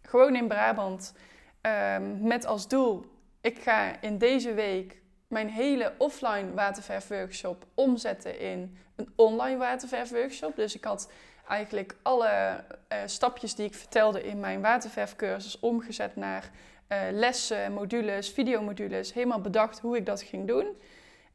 Gewoon 0.03 0.37
in 0.37 0.49
Brabant. 0.49 1.13
Ehm, 1.61 2.27
met 2.27 2.47
als 2.47 2.69
doel, 2.69 3.05
ik 3.41 3.59
ga 3.59 4.01
in 4.01 4.19
deze 4.19 4.55
week 4.55 5.03
mijn 5.29 5.49
hele 5.49 5.93
offline 5.99 6.55
waterverfworkshop 6.55 7.67
omzetten 7.75 8.39
in 8.39 8.77
een 8.97 9.13
online 9.17 9.57
waterverfworkshop. 9.57 10.57
Dus 10.57 10.75
ik 10.75 10.85
had 10.85 11.11
eigenlijk 11.49 11.97
alle 12.03 12.65
uh, 12.93 12.99
stapjes 13.05 13.55
die 13.55 13.67
ik 13.67 13.75
vertelde 13.75 14.23
in 14.23 14.41
mijn 14.41 14.61
waterverfcursus 14.61 15.59
omgezet 15.59 16.17
naar 16.17 16.51
uh, 16.89 16.99
lessen, 17.11 17.73
modules, 17.73 18.31
videomodules. 18.31 19.13
Helemaal 19.13 19.41
bedacht 19.41 19.79
hoe 19.79 19.97
ik 19.97 20.07
dat 20.07 20.23
ging 20.23 20.47
doen. 20.47 20.77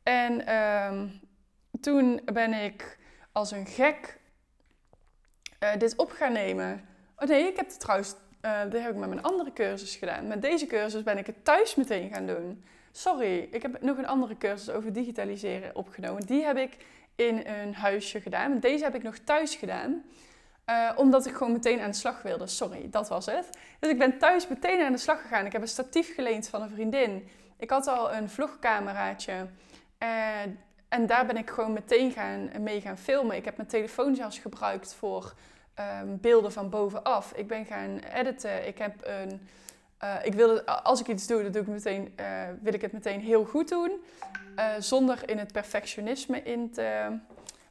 En 0.04 0.46
ehm, 0.46 1.08
toen 1.82 2.22
ben 2.34 2.54
ik 2.54 2.98
als 3.32 3.52
een 3.52 3.66
gek 3.66 4.20
uh, 5.64 5.70
dit 5.78 5.96
op 5.96 6.12
gaan 6.12 6.32
nemen. 6.32 6.88
Oh 7.18 7.28
nee, 7.28 7.48
ik 7.48 7.56
heb 7.56 7.68
het 7.68 7.80
trouwens, 7.80 8.16
dit 8.70 8.82
heb 8.82 8.92
ik 8.92 8.98
met 8.98 9.10
mijn 9.10 9.24
andere 9.24 9.54
cursus 9.54 9.96
gedaan. 9.96 10.28
Met 10.28 10.42
deze 10.42 10.66
cursus 10.66 11.04
ben 11.04 11.18
ik 11.18 11.25
het 11.25 11.46
thuis 11.46 11.75
meteen 11.75 12.10
gaan 12.14 12.25
doen. 12.25 12.64
Sorry, 12.92 13.48
ik 13.52 13.62
heb 13.62 13.82
nog 13.82 13.98
een 13.98 14.08
andere 14.08 14.38
cursus 14.38 14.70
over 14.70 14.94
digitaliseren 14.94 15.75
opgenomen. 15.75 16.25
Die 16.25 16.44
heb 16.44 16.58
ik 16.58 16.78
in 17.16 17.44
een 17.46 17.75
huisje 17.75 18.22
gedaan. 18.22 18.60
Deze 18.60 18.84
heb 18.84 18.96
ik 18.96 19.04
nog 19.04 19.18
thuis 19.18 19.56
gedaan. 19.56 20.04
Uh, 20.70 20.92
omdat 20.96 21.25
ik 21.25 21.34
gewoon 21.34 21.54
meteen 21.54 21.80
aan 21.80 21.90
de 21.90 21.96
slag 21.96 22.22
wilde. 22.22 22.48
Sorry, 22.48 22.88
dat 22.90 23.10
was 23.10 23.25
het. 23.25 23.50
Dus 23.80 23.90
ik 23.90 23.98
ben 23.98 24.18
thuis 24.18 24.48
meteen 24.48 24.82
aan 24.82 24.92
de 24.92 24.98
slag 24.98 25.22
gegaan. 25.22 25.46
Ik 25.46 25.52
heb 25.52 25.62
een 25.62 25.68
statief 25.68 26.16
geleend 26.16 26.48
van 26.48 26.62
een 26.62 26.70
vriendin. 26.70 27.28
Ik 27.58 27.70
had 27.70 27.88
al 27.88 28.14
een 28.14 28.30
vlogcameraatje. 28.30 29.48
Uh, 30.04 30.42
en 30.90 31.06
daar 31.06 31.25
ben 31.25 31.38
ik 31.38 31.50
gewoon 31.50 31.74
meteen 31.74 32.12
gaan, 32.12 32.50
mee 32.60 32.82
gaan 32.82 32.98
filmen. 32.98 33.36
Ik 33.36 33.46
heb 33.46 33.58
mijn 33.58 33.70
telefoon 33.70 34.16
zelfs 34.16 34.40
gebruikt 34.40 34.94
voor 34.94 35.34
um, 35.79 36.17
beelden 36.22 36.51
van 36.51 36.70
bovenaf. 36.70 37.34
Ik 37.36 37.48
ben 37.48 37.65
gaan 37.65 38.00
editen. 38.00 38.67
Ik 38.67 38.77
heb 38.77 38.94
een... 39.03 39.48
Uh, 40.03 40.15
ik 40.24 40.34
wilde, 40.34 40.65
als 40.65 41.00
ik 41.00 41.08
iets 41.08 41.27
doe, 41.27 41.44
dan 41.44 41.51
doe 41.51 41.62
ik 41.62 41.67
meteen, 41.67 42.15
wil 42.62 42.74
ik 42.74 42.82
het 42.82 42.91
meteen 42.91 43.20
heel 43.20 43.46
goed 43.46 43.70
doen. 43.70 43.91
zonder 44.79 45.29
in 45.29 45.38
het 45.38 45.51
perfectionisme 45.51 46.44
in 46.44 46.72
te 46.72 47.17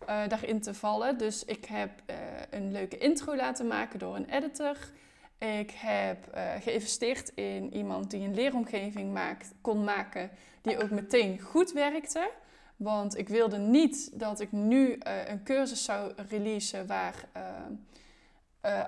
daarin 0.07 0.61
te 0.61 0.75
vallen. 0.75 1.19
Dus 1.19 1.45
ik 1.45 1.65
heb 1.65 1.91
een 2.51 2.73
leuke 2.73 2.99
intro 2.99 3.37
laten 3.37 3.67
maken 3.67 3.99
door 3.99 4.17
een 4.17 4.31
editor. 4.31 4.77
Ik 5.39 5.71
heb 5.71 6.39
geïnvesteerd 6.61 7.33
in 7.35 7.75
iemand 7.75 8.11
die 8.11 8.27
een 8.27 8.35
leeromgeving 8.35 9.13
maakt, 9.13 9.53
kon 9.61 9.85
maken 9.85 10.31
die 10.63 10.83
ook 10.83 10.91
meteen 10.91 11.41
goed 11.41 11.73
werkte. 11.73 12.31
Want 12.77 13.19
ik 13.19 13.29
wilde 13.29 13.59
niet 13.59 14.11
dat 14.19 14.41
ik 14.41 14.53
nu 14.53 14.99
een 15.27 15.43
cursus 15.43 15.85
zou 15.85 16.13
releasen 16.29 16.87
waar, 16.87 17.15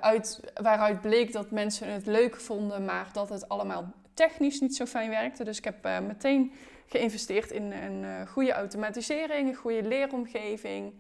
uit, 0.01 0.41
waaruit 0.55 1.01
bleek 1.01 1.33
dat 1.33 1.51
mensen 1.51 1.89
het 1.89 2.07
leuk 2.07 2.41
vonden, 2.41 2.85
maar 2.85 3.09
dat 3.13 3.29
het 3.29 3.49
allemaal 3.49 3.93
technisch 4.15 4.61
niet 4.61 4.77
zo 4.77 4.85
fijn 4.85 5.11
werkte. 5.11 5.45
Dus 5.45 5.59
ik 5.59 5.65
heb 5.65 5.83
meteen 6.07 6.53
geïnvesteerd 6.87 7.51
in 7.51 7.73
een 7.73 8.27
goede 8.29 8.53
automatisering, 8.53 9.49
een 9.49 9.55
goede 9.55 9.83
leeromgeving. 9.83 10.95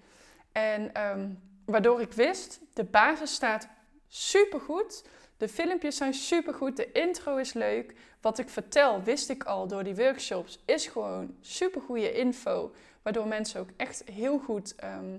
En 0.52 0.94
ehm, 0.94 1.28
waardoor 1.64 2.00
ik 2.00 2.12
wist, 2.12 2.60
de 2.72 2.84
basis 2.84 3.34
staat 3.34 3.68
supergoed. 4.08 5.04
De 5.36 5.48
filmpjes 5.48 5.96
zijn 5.96 6.14
supergoed. 6.14 6.76
De 6.76 6.92
intro 6.92 7.36
is 7.36 7.52
leuk. 7.52 7.94
Wat 8.20 8.38
ik 8.38 8.48
vertel, 8.48 9.02
wist 9.02 9.28
ik 9.28 9.44
al 9.44 9.66
door 9.66 9.84
die 9.84 9.96
workshops, 9.96 10.62
is 10.64 10.86
gewoon 10.86 11.36
supergoeie 11.40 12.12
info. 12.12 12.72
Waardoor 13.02 13.26
mensen 13.26 13.60
ook 13.60 13.70
echt 13.76 14.02
heel 14.12 14.38
goed 14.38 14.74
ehm, 14.74 15.18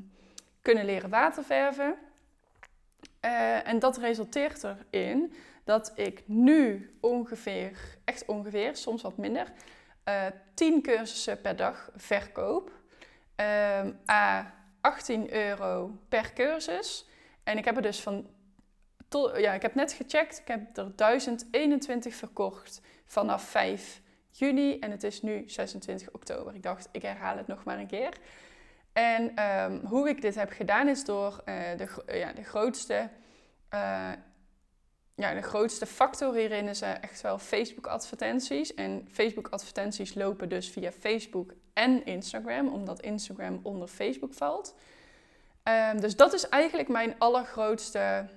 kunnen 0.62 0.86
leren 0.86 1.10
waterverven. 1.10 1.96
En 3.68 3.80
dat 3.80 3.98
resulteert 3.98 4.66
erin 4.90 5.34
dat 5.64 5.92
ik 5.96 6.24
nu 6.26 6.92
ongeveer, 7.02 7.98
echt 8.04 8.26
ongeveer, 8.26 8.76
soms 8.76 9.02
wat 9.02 9.18
minder, 9.18 9.48
uh, 10.08 10.26
eh, 10.26 10.34
10 10.54 10.82
cursussen 10.82 11.42
per 11.42 11.56
dag 11.56 11.90
verkoop. 11.96 12.72
Uh, 13.40 14.12
A, 14.12 14.54
18 14.82 15.34
euro 15.34 16.00
per 16.10 16.34
cursus. 16.34 17.06
En 17.44 17.58
ik 17.58 17.66
heb 17.66 17.76
er 17.76 17.82
dus 17.82 18.02
van. 18.02 18.28
ja, 19.36 19.54
ik 19.54 19.62
heb 19.62 19.76
net 19.76 19.92
gecheckt. 19.92 20.40
Ik 20.40 20.48
heb 20.48 20.78
er 20.78 20.96
1021 20.96 22.16
verkocht 22.16 22.82
vanaf 23.06 23.44
5 23.44 24.02
juni. 24.30 24.80
En 24.80 24.92
het 24.92 25.04
is 25.04 25.22
nu 25.22 25.44
26 25.50 26.12
oktober. 26.12 26.56
Ik 26.56 26.64
dacht, 26.64 26.90
ik 26.92 27.02
herhaal 27.02 27.38
het 27.38 27.48
nog 27.48 27.64
maar 27.64 27.80
een 27.80 27.88
keer. 27.88 28.14
En 28.94 29.36
ehm, 29.36 29.86
hoe 29.86 30.10
ik 30.10 30.22
dit 30.22 30.36
heb 30.36 30.52
gedaan 30.52 30.88
is 30.88 31.06
door 31.06 31.42
uh, 31.46 31.56
de, 31.78 32.18
ja, 32.18 32.34
de 32.34 32.44
grootste. 32.44 33.10
Uh, 33.74 34.12
ja, 35.16 35.34
de 35.34 35.42
grootste 35.42 35.86
factor 35.86 36.36
hierin 36.36 36.68
is 36.68 36.82
uh, 36.82 37.04
echt 37.04 37.22
wel 37.22 37.40
Facebook-advertenties. 37.40 38.74
En 38.74 39.08
Facebook-advertenties 39.12 40.14
lopen 40.14 40.50
dus 40.50 40.70
via 40.70 40.92
Facebook 40.92 41.54
en 41.74 42.06
Instagram, 42.06 42.68
omdat 42.68 43.02
Instagram 43.02 43.60
onder 43.64 43.88
Facebook 43.88 44.34
valt. 44.34 44.76
Um, 45.64 46.02
dus 46.02 46.16
dat 46.16 46.34
is 46.34 46.50
eigenlijk 46.50 46.88
mijn 46.88 47.16
allergrootste 47.18 48.30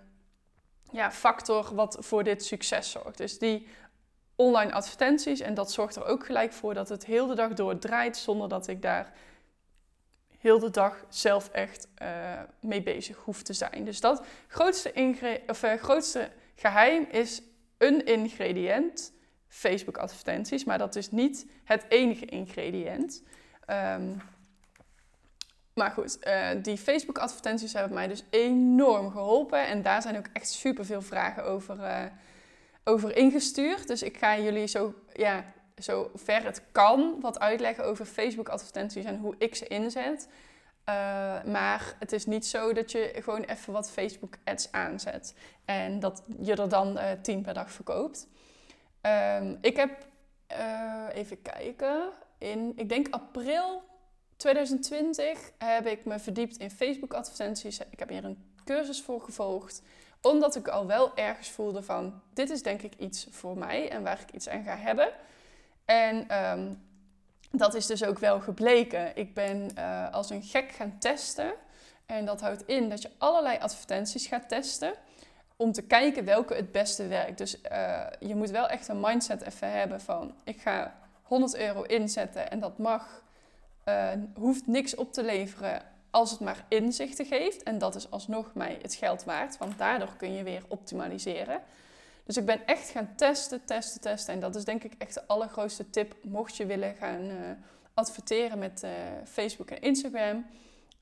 ja, 0.93 1.11
factor 1.11 1.75
wat 1.75 1.97
voor 2.01 2.25
dit 2.25 2.45
succes 2.45 2.91
zorgt. 2.91 3.17
Dus 3.17 3.39
die 3.39 3.69
online 4.37 4.73
advertenties. 4.73 5.41
En 5.41 5.55
dat 5.55 5.73
zorgt 5.73 5.97
er 5.97 6.05
ook 6.05 6.27
gelijk 6.27 6.53
voor 6.53 6.75
dat 6.75 6.89
het 6.89 7.05
heel 7.05 7.27
de 7.27 7.35
dag 7.35 7.53
door 7.53 7.79
draait 7.79 8.17
zonder 8.17 8.49
dat 8.49 8.69
ik 8.69 8.83
daar 8.83 9.13
heel 10.41 10.59
de 10.59 10.71
dag 10.71 11.05
zelf 11.09 11.49
echt 11.49 11.89
uh, 12.03 12.41
mee 12.61 12.83
bezig 12.83 13.17
hoef 13.17 13.43
te 13.43 13.53
zijn. 13.53 13.85
Dus 13.85 14.01
dat 14.01 14.25
grootste, 14.47 14.93
of, 15.47 15.63
uh, 15.63 15.75
grootste 15.75 16.31
geheim 16.55 17.07
is 17.11 17.43
een 17.79 18.07
ingrediënt, 18.07 19.13
Facebook 19.49 19.97
advertenties. 19.97 20.65
Maar 20.65 20.79
dat 20.79 20.97
is 20.97 21.11
niet 21.11 21.47
het 21.65 21.85
enige 21.89 22.25
ingrediënt. 22.25 23.23
Um, 23.67 24.23
maar 25.75 25.91
goed, 25.91 26.19
uh, 26.27 26.49
die 26.63 26.79
Facebook 26.79 27.19
advertenties 27.19 27.73
hebben 27.73 27.95
mij 27.95 28.09
dus 28.09 28.25
enorm 28.31 29.11
geholpen. 29.11 29.67
En 29.67 29.83
daar 29.83 30.03
zijn 30.03 30.17
ook 30.17 30.29
echt 30.33 30.49
super 30.49 30.85
veel 30.85 31.03
vragen 31.03 31.45
over, 31.45 32.11
over 32.85 33.17
ingestuurd. 33.17 33.87
Dus 33.87 34.03
ik 34.03 34.17
ga 34.17 34.39
jullie 34.39 34.67
zo, 34.67 34.95
ja, 35.13 35.45
zo 35.83 36.11
ver 36.15 36.45
het 36.45 36.63
kan 36.73 37.17
wat 37.21 37.41
uitleggen 37.41 37.85
over 37.85 38.05
Facebook 38.05 38.49
advertenties 38.49 39.05
en 39.05 39.19
hoe 39.19 39.35
ik 39.39 39.55
ze 39.55 39.67
inzet. 39.67 40.29
Uh, 40.89 40.95
maar 41.45 41.97
het 41.99 42.13
is 42.13 42.27
niet 42.27 42.47
zo 42.47 42.73
dat 42.73 42.93
je 42.93 43.13
gewoon 43.15 43.43
even 43.43 43.73
wat 43.73 43.91
Facebook 43.91 44.35
ads 44.45 44.73
aanzet. 44.73 45.35
En 45.65 46.01
dat 46.01 46.23
je 46.41 46.55
er 46.55 46.69
dan 46.69 46.97
uh, 46.97 47.05
10 47.23 47.43
per 47.43 47.55
dag 47.55 47.73
verkoopt. 47.73 48.29
Um, 49.03 49.59
ik 49.61 49.77
heb, 49.77 50.07
even 51.13 51.43
kijken, 51.43 52.11
in, 52.39 52.73
ik 52.77 52.89
denk 52.89 53.09
april 53.11 53.83
2020 54.37 55.53
heb 55.59 55.87
ik 55.87 56.05
me 56.05 56.19
verdiept 56.19 56.57
in 56.57 56.71
Facebook 56.71 57.15
advertenties. 57.15 57.79
Ik 57.91 57.99
heb 57.99 58.09
hier 58.09 58.25
een 58.25 58.45
cursus 58.65 59.03
voor 59.03 59.21
gevolgd. 59.21 59.83
Omdat 60.23 60.57
ik 60.57 60.69
al 60.69 60.87
wel 60.87 61.17
ergens 61.17 61.49
voelde 61.49 61.83
van 61.83 62.21
dit 62.33 62.51
is 62.51 62.63
denk 62.63 62.83
ik 62.83 62.93
iets 62.99 63.27
voor 63.31 63.59
mij 63.59 63.91
en 63.91 64.03
waar 64.03 64.21
ik 64.21 64.35
iets 64.35 64.49
aan 64.49 64.65
ga 64.65 64.77
hebben. 64.77 65.13
En 65.91 66.45
um, 66.51 66.83
dat 67.51 67.75
is 67.75 67.87
dus 67.87 68.05
ook 68.05 68.19
wel 68.19 68.41
gebleken. 68.41 69.17
Ik 69.17 69.35
ben 69.35 69.71
uh, 69.79 70.13
als 70.13 70.31
een 70.31 70.43
gek 70.43 70.71
gaan 70.71 70.99
testen. 70.99 71.53
En 72.07 72.25
dat 72.25 72.41
houdt 72.41 72.67
in 72.67 72.89
dat 72.89 73.03
je 73.03 73.11
allerlei 73.19 73.59
advertenties 73.59 74.27
gaat 74.27 74.49
testen. 74.49 74.93
Om 75.57 75.73
te 75.73 75.83
kijken 75.83 76.25
welke 76.25 76.55
het 76.55 76.73
beste 76.73 77.07
werkt. 77.07 77.39
Dus 77.39 77.61
uh, 77.73 78.07
je 78.21 78.35
moet 78.35 78.51
wel 78.51 78.69
echt 78.69 78.89
een 78.89 79.01
mindset 79.01 79.43
even 79.43 79.71
hebben 79.73 80.01
van 80.01 80.35
ik 80.45 80.61
ga 80.61 80.95
100 81.23 81.57
euro 81.57 81.83
inzetten 81.83 82.51
en 82.51 82.61
dat 82.61 82.79
mag 82.79 83.23
uh, 83.89 84.09
hoeft 84.35 84.67
niks 84.67 84.95
op 84.95 85.13
te 85.13 85.23
leveren 85.23 85.83
als 86.11 86.31
het 86.31 86.41
maar 86.41 86.65
inzichten 86.69 87.27
geeft. 87.27 87.63
En 87.63 87.79
dat 87.79 87.95
is 87.95 88.11
alsnog 88.11 88.55
mij 88.55 88.79
het 88.83 88.95
geld 88.95 89.25
waard, 89.25 89.59
want 89.59 89.79
daardoor 89.79 90.17
kun 90.17 90.33
je 90.33 90.43
weer 90.43 90.63
optimaliseren. 90.69 91.61
Dus 92.31 92.39
ik 92.39 92.47
ben 92.47 92.67
echt 92.67 92.89
gaan 92.89 93.15
testen, 93.17 93.65
testen, 93.65 94.01
testen. 94.01 94.35
En 94.35 94.41
dat 94.41 94.55
is 94.55 94.65
denk 94.65 94.85
ik 94.85 94.95
echt 94.99 95.15
de 95.15 95.27
allergrootste 95.27 95.91
tip 95.91 96.15
mocht 96.23 96.57
je 96.57 96.67
willen 96.67 96.95
gaan 96.95 97.25
uh, 97.25 97.37
adverteren 97.95 98.59
met 98.59 98.83
uh, 98.85 98.91
Facebook 99.25 99.71
en 99.71 99.81
Instagram. 99.81 100.47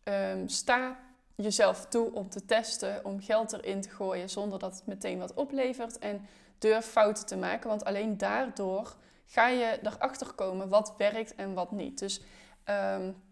Um, 0.05 0.49
sta 0.49 0.99
jezelf 1.35 1.87
toe 1.87 2.13
om 2.13 2.29
te 2.29 2.45
testen, 2.45 3.05
om 3.05 3.21
geld 3.21 3.53
erin 3.53 3.81
te 3.81 3.89
gooien 3.89 4.31
zonder 4.31 4.59
dat 4.59 4.75
het 4.75 4.87
meteen 4.87 5.19
wat 5.19 5.35
oplevert. 5.35 5.99
En 5.99 6.27
durf 6.59 6.87
fouten 6.87 7.27
te 7.27 7.37
maken, 7.37 7.69
want 7.69 7.85
alleen 7.85 8.17
daardoor 8.17 8.97
ga 9.27 9.49
je 9.49 9.79
erachter 9.83 10.33
komen 10.33 10.69
wat 10.69 10.95
werkt 10.97 11.35
en 11.35 11.55
wat 11.55 11.71
niet. 11.71 11.99
Dus 11.99 12.23
Um, 12.71 13.23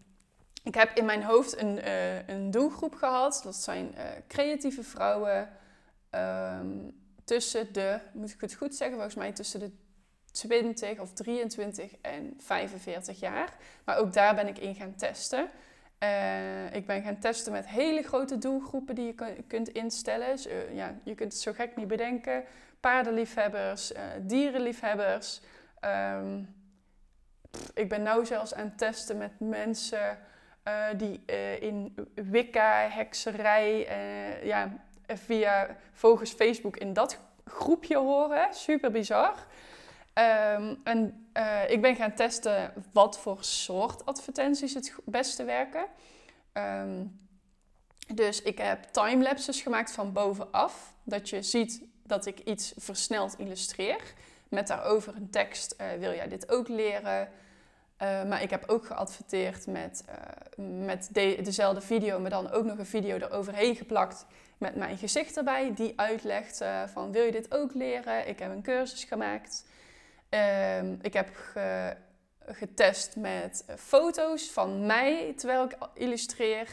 ik 0.63 0.75
heb 0.75 0.97
in 0.97 1.05
mijn 1.05 1.23
hoofd 1.23 1.57
een, 1.57 1.77
uh, 1.77 2.27
een 2.27 2.51
doelgroep 2.51 2.95
gehad. 2.95 3.41
Dat 3.43 3.55
zijn 3.55 3.95
creatieve 4.27 4.83
vrouwen 4.83 5.49
um, 6.11 7.05
tussen 7.27 7.73
de, 7.73 7.99
moet 8.13 8.31
ik 8.31 8.41
het 8.41 8.53
goed 8.53 8.75
zeggen, 8.75 8.95
volgens 8.95 9.15
mij 9.15 9.31
tussen 9.31 9.59
de 9.59 9.71
20 10.31 10.99
of 10.99 11.13
23 11.13 11.91
en 12.01 12.33
45 12.37 13.19
jaar. 13.19 13.53
Maar 13.83 13.97
ook 13.97 14.13
daar 14.13 14.35
ben 14.35 14.47
ik 14.47 14.57
in 14.57 14.75
gaan 14.75 14.95
testen. 14.95 15.49
Uh, 16.03 16.73
ik 16.73 16.85
ben 16.85 17.01
gaan 17.01 17.19
testen 17.19 17.51
met 17.51 17.67
hele 17.67 18.03
grote 18.03 18.37
doelgroepen 18.37 18.95
die 18.95 19.05
je 19.05 19.43
kunt 19.47 19.69
instellen. 19.69 20.27
Dus, 20.27 20.47
ja, 20.73 20.95
je 21.03 21.15
kunt 21.15 21.33
het 21.33 21.41
zo 21.41 21.53
gek 21.53 21.75
niet 21.75 21.87
bedenken. 21.87 22.43
paardenliefhebbers, 22.79 23.91
uh, 23.91 23.99
dierenliefhebbers. 24.21 25.41
Ehm, 25.79 26.43
ik 27.73 27.89
ben 27.89 28.03
nu 28.03 28.25
zelfs 28.25 28.53
aan 28.53 28.65
het 28.65 28.77
testen 28.77 29.17
met 29.17 29.39
mensen 29.39 30.17
die 30.97 31.25
in 31.59 31.95
Wicca, 32.15 32.89
hekserij, 32.89 33.87
ja, 34.43 34.86
via 35.07 35.77
volgens 35.91 36.31
Facebook 36.31 36.77
in 36.77 36.93
dat 36.93 37.19
groepje 37.45 37.97
horen. 37.97 38.53
Super 38.53 38.91
bizar. 38.91 39.45
Ehm, 40.13 40.75
en 40.83 41.27
ik 41.67 41.81
ben 41.81 41.95
gaan 41.95 42.13
testen 42.13 42.73
wat 42.91 43.19
voor 43.19 43.37
soort 43.39 44.05
advertenties 44.05 44.73
het 44.73 44.95
beste 45.05 45.43
werken. 45.43 45.85
Ehm, 46.51 47.05
dus 48.13 48.41
ik 48.41 48.57
heb 48.57 48.83
timelapses 48.83 49.61
gemaakt 49.61 49.91
van 49.91 50.13
bovenaf. 50.13 50.93
Dat 51.03 51.29
je 51.29 51.41
ziet 51.41 51.81
dat 52.03 52.25
ik 52.25 52.39
iets 52.39 52.73
versneld 52.77 53.35
illustreer. 53.37 54.01
Met 54.49 54.67
daarover 54.67 55.15
een 55.15 55.29
tekst. 55.29 55.75
Uh, 55.81 55.87
wil 55.99 56.13
jij 56.13 56.27
dit 56.27 56.51
ook 56.51 56.67
leren? 56.67 57.29
Maar 57.99 58.41
ik 58.41 58.49
heb 58.49 58.69
ook 58.69 58.85
geadverteerd 58.85 59.67
met, 59.67 60.03
met 60.87 61.09
de, 61.11 61.39
dezelfde 61.43 61.81
video, 61.81 62.19
maar 62.19 62.29
dan 62.29 62.51
ook 62.51 62.65
nog 62.65 62.77
een 62.77 62.85
video 62.85 63.15
eroverheen 63.15 63.75
geplakt 63.75 64.25
met 64.57 64.75
mijn 64.75 64.97
gezicht 64.97 65.37
erbij. 65.37 65.73
Die 65.75 65.93
uitlegt 65.95 66.65
van 66.85 67.11
wil 67.11 67.23
je 67.23 67.31
dit 67.31 67.53
ook 67.53 67.73
leren? 67.73 68.27
Ik 68.27 68.39
heb 68.39 68.51
een 68.51 68.61
cursus 68.61 69.03
gemaakt. 69.03 69.65
Ehm, 70.29 70.95
ik 71.01 71.13
heb 71.13 71.29
ge, 71.33 71.95
getest 72.45 73.15
met 73.15 73.65
foto's 73.77 74.51
van 74.51 74.85
mij 74.85 75.33
terwijl 75.35 75.63
ik 75.63 75.77
illustreer. 75.93 76.67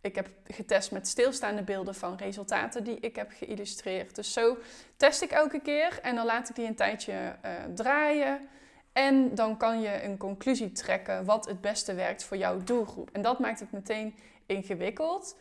Ik 0.00 0.14
heb 0.14 0.28
getest 0.44 0.90
met 0.90 1.08
stilstaande 1.08 1.62
beelden 1.62 1.94
van 1.94 2.16
resultaten 2.16 2.84
die 2.84 3.00
ik 3.00 3.16
heb 3.16 3.30
geïllustreerd. 3.30 4.14
Dus 4.14 4.32
zo 4.32 4.56
test 4.96 5.22
ik 5.22 5.30
elke 5.30 5.60
keer 5.60 5.98
en 6.02 6.14
dan 6.14 6.26
laat 6.26 6.48
ik 6.48 6.54
die 6.54 6.66
een 6.66 6.74
tijdje 6.74 7.12
uh, 7.12 7.50
draaien. 7.74 8.48
En 8.92 9.34
dan 9.34 9.56
kan 9.56 9.80
je 9.80 10.02
een 10.02 10.16
conclusie 10.16 10.72
trekken 10.72 11.24
wat 11.24 11.46
het 11.46 11.60
beste 11.60 11.94
werkt 11.94 12.24
voor 12.24 12.36
jouw 12.36 12.62
doelgroep. 12.64 13.10
En 13.12 13.22
dat 13.22 13.38
maakt 13.38 13.60
het 13.60 13.72
meteen 13.72 14.14
ingewikkeld. 14.46 15.36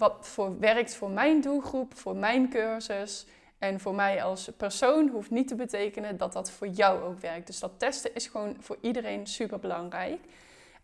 Wat 0.00 0.16
voor, 0.20 0.58
werkt 0.58 0.94
voor 0.94 1.10
mijn 1.10 1.40
doelgroep, 1.40 1.96
voor 1.96 2.16
mijn 2.16 2.48
cursus 2.48 3.26
en 3.58 3.80
voor 3.80 3.94
mij 3.94 4.22
als 4.22 4.50
persoon 4.56 5.08
hoeft 5.08 5.30
niet 5.30 5.48
te 5.48 5.54
betekenen 5.54 6.16
dat 6.16 6.32
dat 6.32 6.50
voor 6.50 6.66
jou 6.66 7.02
ook 7.02 7.18
werkt. 7.18 7.46
Dus 7.46 7.60
dat 7.60 7.72
testen 7.76 8.14
is 8.14 8.26
gewoon 8.26 8.56
voor 8.60 8.76
iedereen 8.80 9.26
super 9.26 9.58
belangrijk. 9.58 10.20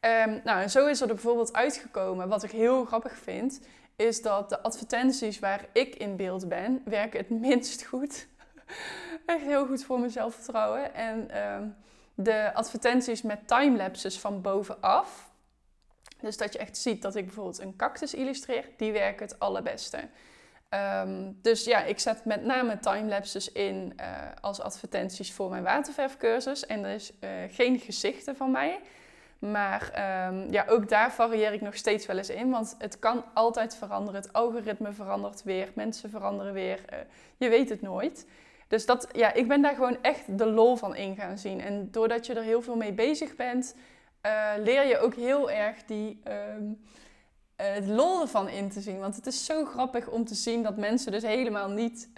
Um, 0.00 0.40
nou, 0.44 0.61
en 0.61 0.70
zo 0.70 0.87
is 0.87 1.00
er 1.00 1.06
bijvoorbeeld 1.06 1.52
uitgekomen, 1.52 2.28
wat 2.28 2.42
ik 2.42 2.50
heel 2.50 2.85
grappig 2.85 3.16
vind, 3.18 3.61
is 3.96 4.23
dat 4.23 4.49
de 4.49 4.62
advertenties 4.62 5.38
waar 5.38 5.66
ik 5.73 5.94
in 5.94 6.16
beeld 6.16 6.49
ben, 6.49 6.82
werken 6.85 7.18
het 7.18 7.30
minst 7.30 7.85
goed. 7.85 8.26
Echt 9.26 9.42
heel 9.42 9.66
goed 9.66 9.85
voor 9.85 9.99
mijn 9.99 10.11
zelfvertrouwen. 10.11 10.94
En 10.94 11.44
um, 11.54 11.76
de 12.14 12.54
advertenties 12.54 13.23
met 13.23 13.49
timelapses 13.49 14.18
van 14.18 14.40
bovenaf, 14.40 15.30
dus 16.26 16.37
dat 16.37 16.52
je 16.52 16.59
echt 16.59 16.76
ziet 16.76 17.02
dat 17.02 17.16
ik 17.16 17.25
bijvoorbeeld 17.25 17.61
een 17.61 17.76
cactus 17.76 18.14
illustreer, 18.14 18.68
die 18.76 18.92
werken 18.92 19.26
het 19.26 19.38
allerbeste. 19.38 19.99
Um, 21.04 21.38
dus 21.42 21.64
ja, 21.64 21.85
ik 21.85 21.99
zet 21.99 22.25
met 22.25 22.45
name 22.45 22.78
timelapses 22.78 23.52
in 23.52 23.92
uh, 24.00 24.06
als 24.40 24.61
advertenties 24.61 25.33
voor 25.33 25.50
mijn 25.50 25.62
waterverfcursus. 25.62 26.66
En 26.66 26.85
er 26.85 26.95
is 26.95 27.12
uh, 27.21 27.30
geen 27.50 27.78
gezichten 27.78 28.37
van 28.37 28.50
mij. 28.50 28.80
Maar 29.38 29.83
um, 30.28 30.52
ja, 30.52 30.64
ook 30.68 30.88
daar 30.88 31.12
varieer 31.12 31.52
ik 31.52 31.61
nog 31.61 31.76
steeds 31.76 32.06
wel 32.06 32.16
eens 32.16 32.30
in. 32.30 32.50
Want 32.50 32.75
het 32.78 32.99
kan 32.99 33.25
altijd 33.35 33.75
veranderen. 33.75 34.21
Het 34.21 34.33
algoritme 34.33 34.92
verandert 34.92 35.42
weer. 35.42 35.68
Mensen 35.75 36.11
veranderen 36.11 36.52
weer. 36.52 36.80
Uh, 36.92 36.99
je 37.37 37.49
weet 37.49 37.68
het 37.68 37.83
nooit. 37.83 38.26
Dus 38.68 38.87
dat, 38.87 39.09
ja, 39.12 39.33
ik 39.33 39.49
ben 39.49 39.62
daar 39.62 39.75
gewoon 39.75 40.02
echt 40.02 40.38
de 40.38 40.47
lol 40.47 40.76
van 40.76 40.97
in 40.97 41.16
gaan 41.16 41.38
zien. 41.38 41.61
En 41.61 41.88
doordat 41.90 42.26
je 42.26 42.35
er 42.35 42.42
heel 42.42 42.62
veel 42.62 42.76
mee 42.76 42.92
bezig 42.92 43.37
bent, 43.37 43.75
uh, 44.26 44.52
leer 44.64 44.87
je 44.87 44.99
ook 44.99 45.14
heel 45.14 45.50
erg 45.50 45.85
die, 45.85 46.21
um, 46.56 46.80
uh, 47.61 47.66
het 47.66 47.87
lol 47.87 48.21
ervan 48.21 48.49
in 48.49 48.71
te 48.71 48.80
zien. 48.80 48.99
Want 48.99 49.17
het 49.17 49.26
is 49.26 49.45
zo 49.45 49.65
grappig 49.65 50.08
om 50.08 50.25
te 50.25 50.34
zien 50.34 50.62
dat 50.62 50.76
mensen 50.76 51.12
dus 51.12 51.23
helemaal 51.23 51.69
niet 51.69 52.08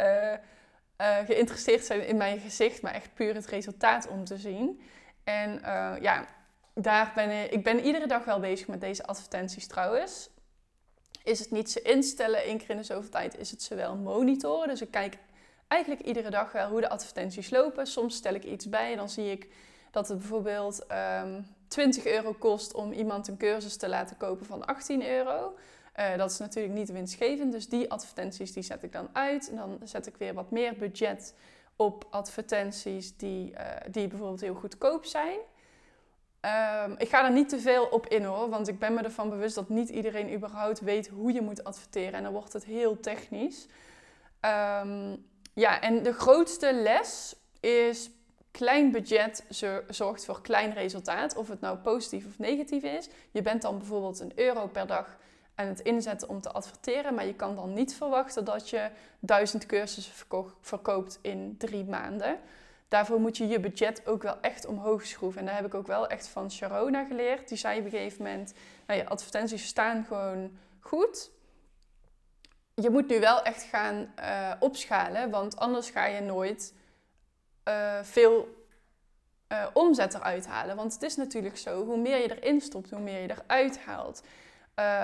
geïnteresseerd 1.27 1.85
zijn 1.85 2.07
in 2.07 2.17
mijn 2.17 2.41
gezicht, 2.41 2.83
maar 2.83 2.95
echt 2.95 3.15
puur 3.15 3.35
het 3.35 3.47
resultaat 3.47 4.09
om 4.09 4.25
te 4.25 4.37
zien. 4.37 4.81
En 5.25 5.61
ja, 6.01 6.27
daar 6.75 7.13
ben 7.15 7.53
ik, 7.53 7.63
ben 7.63 7.81
iedere 7.81 8.07
dag 8.07 8.25
wel 8.25 8.41
bezig 8.41 8.67
met 8.67 8.81
deze 8.81 9.07
advertenties 9.07 9.67
trouwens. 9.67 10.31
Is 11.25 11.39
het 11.39 11.51
niet 11.51 11.71
ze 11.71 11.83
instellen, 11.83 12.47
in 12.47 12.59
de 12.67 13.09
tijd 13.11 13.39
is 13.39 13.51
het 13.51 13.63
ze 13.63 13.75
wel 13.75 13.97
monitoren. 13.97 14.69
Dus 14.69 14.81
ik 14.81 14.91
kijk 14.91 15.19
eigenlijk 15.69 16.03
iedere 16.03 16.31
dag 16.31 16.53
wel 16.53 16.69
hoe 16.69 16.81
de 16.81 16.89
advertenties 16.89 17.51
lopen. 17.51 17.87
Soms 17.87 18.17
stel 18.17 18.35
ik 18.35 18.45
iets 18.45 18.69
bij 18.69 18.91
en 18.91 18.97
dan 18.97 19.09
zie 19.09 19.31
ik 19.31 19.49
dat 19.91 20.09
het 20.09 20.19
bijvoorbeeld 20.19 20.87
ehm, 20.87 21.41
20 21.69 22.07
euro 22.07 22.33
kost 22.33 22.75
om 22.75 22.93
iemand 22.93 23.29
een 23.29 23.37
cursus 23.37 23.77
te 23.77 23.89
laten 23.89 24.17
kopen 24.17 24.47
van 24.47 24.67
18 24.67 25.07
euro. 25.07 25.57
Uh, 25.99 26.17
dat 26.17 26.31
is 26.31 26.39
natuurlijk 26.39 26.75
niet 26.75 26.93
winstgevend, 26.93 27.53
dus 27.53 27.69
die 27.69 27.91
advertenties 27.91 28.53
die 28.53 28.63
zet 28.63 28.83
ik 28.83 28.93
dan 28.93 29.09
uit. 29.13 29.51
En 29.51 29.57
dan 29.57 29.79
zet 29.85 30.07
ik 30.07 30.17
weer 30.17 30.35
wat 30.35 30.51
meer 30.51 30.77
budget 30.77 31.35
op 31.77 32.07
advertenties 32.11 33.17
die, 33.17 33.51
uh, 33.51 33.59
die 33.91 34.09
bijvoorbeeld 34.09 34.41
heel 34.41 34.55
goedkoop 34.55 35.05
zijn. 35.05 35.39
Um, 36.41 36.95
ik 36.99 37.09
ga 37.09 37.25
er 37.25 37.33
niet 37.33 37.49
te 37.49 37.61
veel 37.61 37.85
op 37.85 38.07
in 38.07 38.25
hoor, 38.25 38.49
want 38.49 38.69
ik 38.69 38.79
ben 38.79 38.95
me 38.95 39.03
ervan 39.03 39.31
bewust 39.31 39.55
dat 39.55 39.69
niet 39.69 39.89
iedereen 39.89 40.35
überhaupt 40.35 40.81
weet 40.81 41.09
hoe 41.09 41.33
je 41.33 41.41
moet 41.41 41.65
adverteren. 41.65 42.13
En 42.13 42.23
dan 42.23 42.33
wordt 42.33 42.53
het 42.53 42.65
heel 42.65 43.01
technisch. 43.01 43.67
Um, 44.41 45.27
ja, 45.55 45.81
en 45.81 46.03
de 46.03 46.13
grootste 46.13 46.73
les 46.73 47.35
is 47.61 48.11
klein 48.51 48.91
budget 48.91 49.45
zorgt 49.89 50.25
voor 50.25 50.43
klein 50.43 50.73
resultaat. 50.73 51.37
Of 51.37 51.49
het 51.49 51.61
nou 51.61 51.79
positief 51.79 52.27
of 52.27 52.39
negatief 52.39 52.83
is. 52.83 53.09
Je 53.31 53.43
bent 53.43 53.63
dan 53.63 53.79
bijvoorbeeld 53.79 54.21
een 54.21 54.33
euro 54.35 54.67
per 54.67 54.87
dag 54.87 55.17
aan 55.55 55.67
het 55.67 55.81
inzetten 55.81 56.29
om 56.29 56.41
te 56.41 56.51
adverteren. 56.53 57.15
Maar 57.15 57.27
je 57.27 57.35
kan 57.35 57.55
dan 57.55 57.73
niet 57.73 57.95
verwachten 57.95 58.45
dat 58.45 58.71
je 58.71 58.91
duizend 59.21 59.67
cursussen 59.67 60.15
verkoopt 60.61 61.19
in 61.23 61.55
drie 61.59 61.85
maanden 61.85 62.39
daarvoor 62.89 63.21
moet 63.21 63.37
je 63.37 63.47
je 63.47 63.61
budget 63.61 64.07
ook 64.07 64.23
wel 64.23 64.41
echt 64.41 64.67
omhoog 64.67 65.07
schroeven. 65.07 65.41
En 65.41 65.47
daar 65.47 65.57
heb 65.57 65.67
ik 65.67 65.75
ook 65.75 65.87
wel 65.87 66.07
echt 66.07 66.29
van 66.29 66.51
Sharona 66.51 67.05
geleerd. 67.05 67.49
Die 67.49 67.59
zei 67.59 67.79
op 67.79 67.85
een 67.85 67.91
gegeven 67.91 68.23
moment, 68.23 68.55
nou 68.87 69.01
ja, 69.01 69.07
advertenties 69.07 69.67
staan 69.67 70.05
gewoon 70.05 70.59
goed. 70.81 71.31
Je 72.75 72.91
moet 72.91 73.09
nu 73.09 73.21
wel 73.21 73.43
echt 73.43 73.63
gaan 73.63 74.13
uh, 74.19 74.53
opschalen, 74.59 75.31
want 75.31 75.57
anders 75.57 75.91
ga 75.91 76.07
je 76.07 76.21
nooit 76.21 76.75
uh, 77.69 77.99
veel 78.03 78.67
uh, 79.53 79.67
omzet 79.73 80.15
eruit 80.15 80.47
halen. 80.47 80.77
Want 80.77 80.93
het 80.93 81.03
is 81.03 81.17
natuurlijk 81.17 81.57
zo, 81.57 81.85
hoe 81.85 81.99
meer 81.99 82.19
je 82.19 82.41
erin 82.41 82.61
stopt, 82.61 82.91
hoe 82.91 83.01
meer 83.01 83.21
je 83.21 83.31
eruit 83.31 83.79
haalt. 83.79 84.23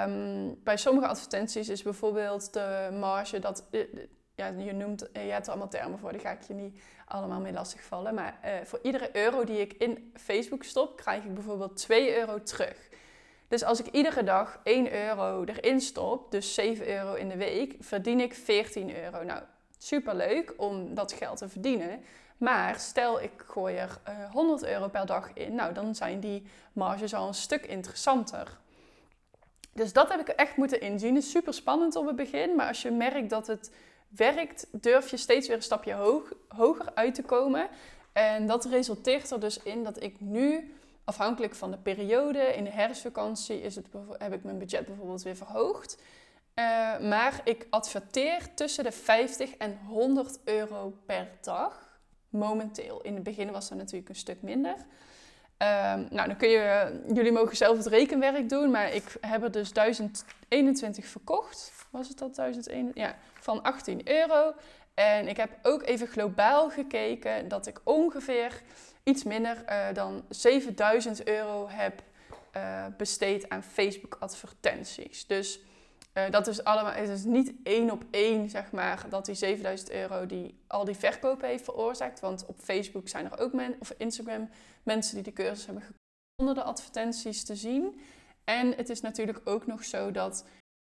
Um, 0.07 0.61
bij 0.65 0.77
sommige 0.77 1.07
advertenties 1.07 1.69
is 1.69 1.83
bijvoorbeeld 1.83 2.53
de 2.53 2.89
marge 3.01 3.39
dat 3.39 3.65
ja, 4.35 4.47
je 4.47 4.73
noemt, 4.73 5.09
je 5.13 5.19
hebt 5.19 5.47
er 5.47 5.53
allemaal 5.53 5.71
termen 5.71 5.99
voor, 5.99 6.13
die 6.13 6.21
ga 6.21 6.31
ik 6.31 6.43
je 6.43 6.55
niet 6.55 6.81
allemaal 7.07 7.41
mee 7.41 7.53
lastigvallen. 7.53 8.15
Maar 8.15 8.39
voor 8.65 8.79
iedere 8.83 9.17
euro 9.17 9.45
die 9.45 9.61
ik 9.61 9.73
in 9.73 10.13
Facebook 10.15 10.63
stop, 10.63 10.97
krijg 10.97 11.25
ik 11.25 11.35
bijvoorbeeld 11.35 11.77
2 11.77 12.17
euro 12.19 12.43
terug. 12.43 12.89
Dus 13.49 13.65
als 13.65 13.81
ik 13.81 13.87
iedere 13.87 14.23
dag 14.23 14.61
1 14.63 14.93
euro 14.93 15.45
erin 15.45 15.81
stop, 15.81 16.31
dus 16.31 16.55
7 16.55 16.89
euro 16.89 17.15
in 17.15 17.29
de 17.29 17.37
week, 17.37 17.77
verdien 17.81 18.21
ik 18.21 18.35
14 18.35 18.97
euro. 18.97 19.23
Nou, 19.23 19.43
superleuk 19.79 20.55
om 20.57 20.95
dat 20.95 21.13
geld 21.13 21.39
te 21.39 21.49
verdienen. 21.49 22.05
Maar 22.37 22.81
stel 22.81 23.23
ik 23.23 23.33
gooi 23.37 23.77
er 23.77 23.99
uh, 24.09 24.23
eh, 24.23 24.33
100 24.33 24.65
euro 24.65 24.89
per 24.89 25.07
dag 25.07 25.33
in, 25.33 25.55
nou 25.55 25.75
dan 25.75 25.95
zijn 25.95 26.21
die 26.21 26.43
marges 26.73 27.15
al 27.15 27.27
een 27.29 27.35
stuk 27.35 27.67
interessanter. 27.67 28.59
Dus 29.73 29.93
dat 29.93 30.09
heb 30.09 30.21
ik 30.21 30.29
echt 30.29 30.57
moeten 30.57 30.81
inzien. 30.81 31.15
Het 31.15 31.25
is 31.25 31.31
super 31.31 31.55
spannend 31.55 31.97
op 31.97 32.07
het 32.07 32.17
begin, 32.17 32.55
maar 32.55 32.69
als 32.69 32.83
je 32.83 32.91
merkt 32.91 33.31
dat 33.31 33.47
het 33.47 33.71
werkt, 34.09 34.67
durf 34.71 35.11
je 35.11 35.17
steeds 35.17 35.47
weer 35.47 35.57
een 35.57 35.63
stapje 35.63 36.23
hoger 36.49 36.95
uit 36.95 37.15
te 37.15 37.23
komen. 37.23 37.69
En 38.13 38.47
dat 38.47 38.65
resulteert 38.65 39.31
er 39.31 39.41
dus 39.41 39.63
in 39.63 39.85
dat 39.85 40.03
ik 40.03 40.21
nu, 40.21 40.75
afhankelijk 41.05 41.55
van 41.55 41.71
de 41.71 41.77
periode, 41.77 42.39
in 42.39 42.65
de 42.65 42.71
herfstvakantie 42.71 43.63
is 43.63 43.77
het, 43.77 43.87
heb 44.19 44.33
ik 44.33 44.45
mijn 44.45 44.59
budget 44.59 44.87
bijvoorbeeld 44.87 45.23
weer 45.23 45.37
verhoogd. 45.37 45.99
Uh, 46.55 46.99
maar 46.99 47.41
ik 47.45 47.67
adverteer 47.71 48.55
tussen 48.55 48.85
de 48.85 48.93
50 48.93 49.57
en 49.57 49.79
100 49.87 50.39
euro 50.45 50.95
per 51.07 51.29
dag. 51.41 51.84
Momenteel. 52.35 53.01
In 53.01 53.15
het 53.15 53.23
begin 53.23 53.51
was 53.51 53.69
dat 53.69 53.79
natuurlijk 53.79 54.09
een 54.09 54.17
stuk 54.17 54.43
minder. 54.43 54.75
Um, 55.59 56.07
nou, 56.11 56.27
dan 56.27 56.37
kun 56.37 56.49
je, 56.49 57.01
jullie 57.15 57.33
mogen 57.33 57.57
zelf 57.57 57.77
het 57.77 57.87
rekenwerk 57.87 58.49
doen, 58.49 58.71
maar 58.71 58.93
ik 58.93 59.17
heb 59.21 59.43
er 59.43 59.51
dus 59.51 59.73
1021 59.73 61.07
verkocht. 61.07 61.73
Was 61.91 62.09
het 62.09 62.19
dat 62.19 62.35
1021? 62.35 63.03
Ja, 63.05 63.17
van 63.41 63.63
18 63.63 64.09
euro. 64.09 64.55
En 64.95 65.29
ik 65.29 65.37
heb 65.37 65.51
ook 65.63 65.83
even 65.83 66.07
globaal 66.07 66.71
gekeken 66.71 67.49
dat 67.49 67.67
ik 67.67 67.81
ongeveer 67.85 68.63
iets 69.03 69.25
minder 69.25 69.65
uh, 69.69 69.87
dan 69.93 70.25
7000 70.29 71.27
euro 71.29 71.69
heb 71.69 72.03
uh, 72.57 72.87
besteed 72.97 73.49
aan 73.49 73.63
Facebook 73.63 74.17
advertenties. 74.21 75.27
Dus 75.27 75.61
Uh, 76.15 76.31
dat 76.31 76.47
is 76.47 76.65
allemaal, 76.65 76.93
het 76.93 77.09
is 77.09 77.25
niet 77.25 77.53
één 77.63 77.91
op 77.91 78.05
één, 78.11 78.51
zeg 78.51 78.73
maar, 78.73 79.07
dat 79.09 79.25
die 79.25 79.35
7000 79.35 79.91
euro 79.91 80.27
die 80.27 80.59
al 80.67 80.85
die 80.85 80.95
verkopen 80.95 81.49
heeft 81.49 81.65
veroorzaakt. 81.65 82.21
Want 82.21 82.47
op 82.47 82.61
Facebook 82.61 83.09
zijn 83.09 83.33
er 83.33 83.41
ook 83.41 83.53
mensen, 83.53 83.81
of 83.81 83.95
Instagram, 83.97 84.49
mensen 84.83 85.15
die 85.15 85.25
de 85.25 85.33
cursus 85.33 85.65
hebben 85.65 85.83
gekocht 85.83 86.03
onder 86.37 86.55
de 86.55 86.63
advertenties 86.63 87.45
te 87.45 87.57
zien. 87.57 88.01
En 88.45 88.73
het 88.77 88.89
is 88.89 89.01
natuurlijk 89.01 89.41
ook 89.45 89.67
nog 89.67 89.85
zo 89.85 90.11
dat 90.11 90.45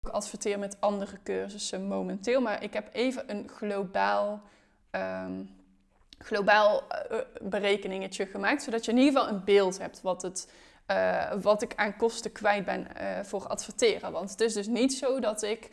ik 0.01 0.09
adverteer 0.09 0.59
met 0.59 0.81
andere 0.81 1.19
cursussen 1.23 1.87
momenteel. 1.87 2.41
Maar 2.41 2.63
ik 2.63 2.73
heb 2.73 2.89
even 2.93 3.31
een 3.31 3.49
globaal, 3.49 4.43
um, 4.91 5.51
globaal 6.19 6.83
uh, 7.11 7.19
berekeningetje 7.43 8.27
gemaakt. 8.27 8.63
Zodat 8.63 8.85
je 8.85 8.91
in 8.91 8.99
ieder 8.99 9.13
geval 9.13 9.35
een 9.35 9.45
beeld 9.45 9.79
hebt 9.79 10.01
wat, 10.01 10.23
het, 10.23 10.53
uh, 10.91 11.33
wat 11.43 11.63
ik 11.63 11.73
aan 11.77 11.97
kosten 11.97 12.33
kwijt 12.33 12.65
ben 12.65 12.87
uh, 13.01 13.19
voor 13.23 13.47
adverteren. 13.47 14.13
Want 14.13 14.31
het 14.31 14.41
is 14.41 14.53
dus 14.53 14.67
niet 14.67 14.95
zo 14.95 15.21
dat 15.21 15.43
ik 15.43 15.71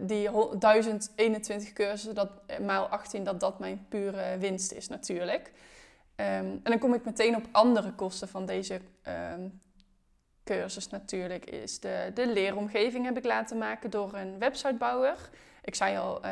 die 0.00 0.30
1021 0.58 1.72
cursussen, 1.72 2.14
dat, 2.14 2.30
maal 2.60 2.86
18, 2.86 3.24
dat 3.24 3.40
dat 3.40 3.58
mijn 3.58 3.86
pure 3.88 4.38
winst 4.38 4.72
is 4.72 4.88
natuurlijk. 4.88 5.52
Um, 6.16 6.26
en 6.26 6.60
dan 6.62 6.78
kom 6.78 6.94
ik 6.94 7.04
meteen 7.04 7.36
op 7.36 7.48
andere 7.52 7.92
kosten 7.92 8.28
van 8.28 8.46
deze 8.46 8.80
um, 9.34 9.60
cursus 10.44 10.88
natuurlijk 10.88 11.50
is 11.50 11.80
de, 11.80 12.10
de 12.14 12.26
leeromgeving 12.32 13.04
heb 13.04 13.16
ik 13.16 13.24
laten 13.24 13.58
maken 13.58 13.90
door 13.90 14.14
een 14.14 14.38
websitebouwer. 14.38 15.30
Ik 15.64 15.74
zei 15.74 15.96
al 15.96 16.22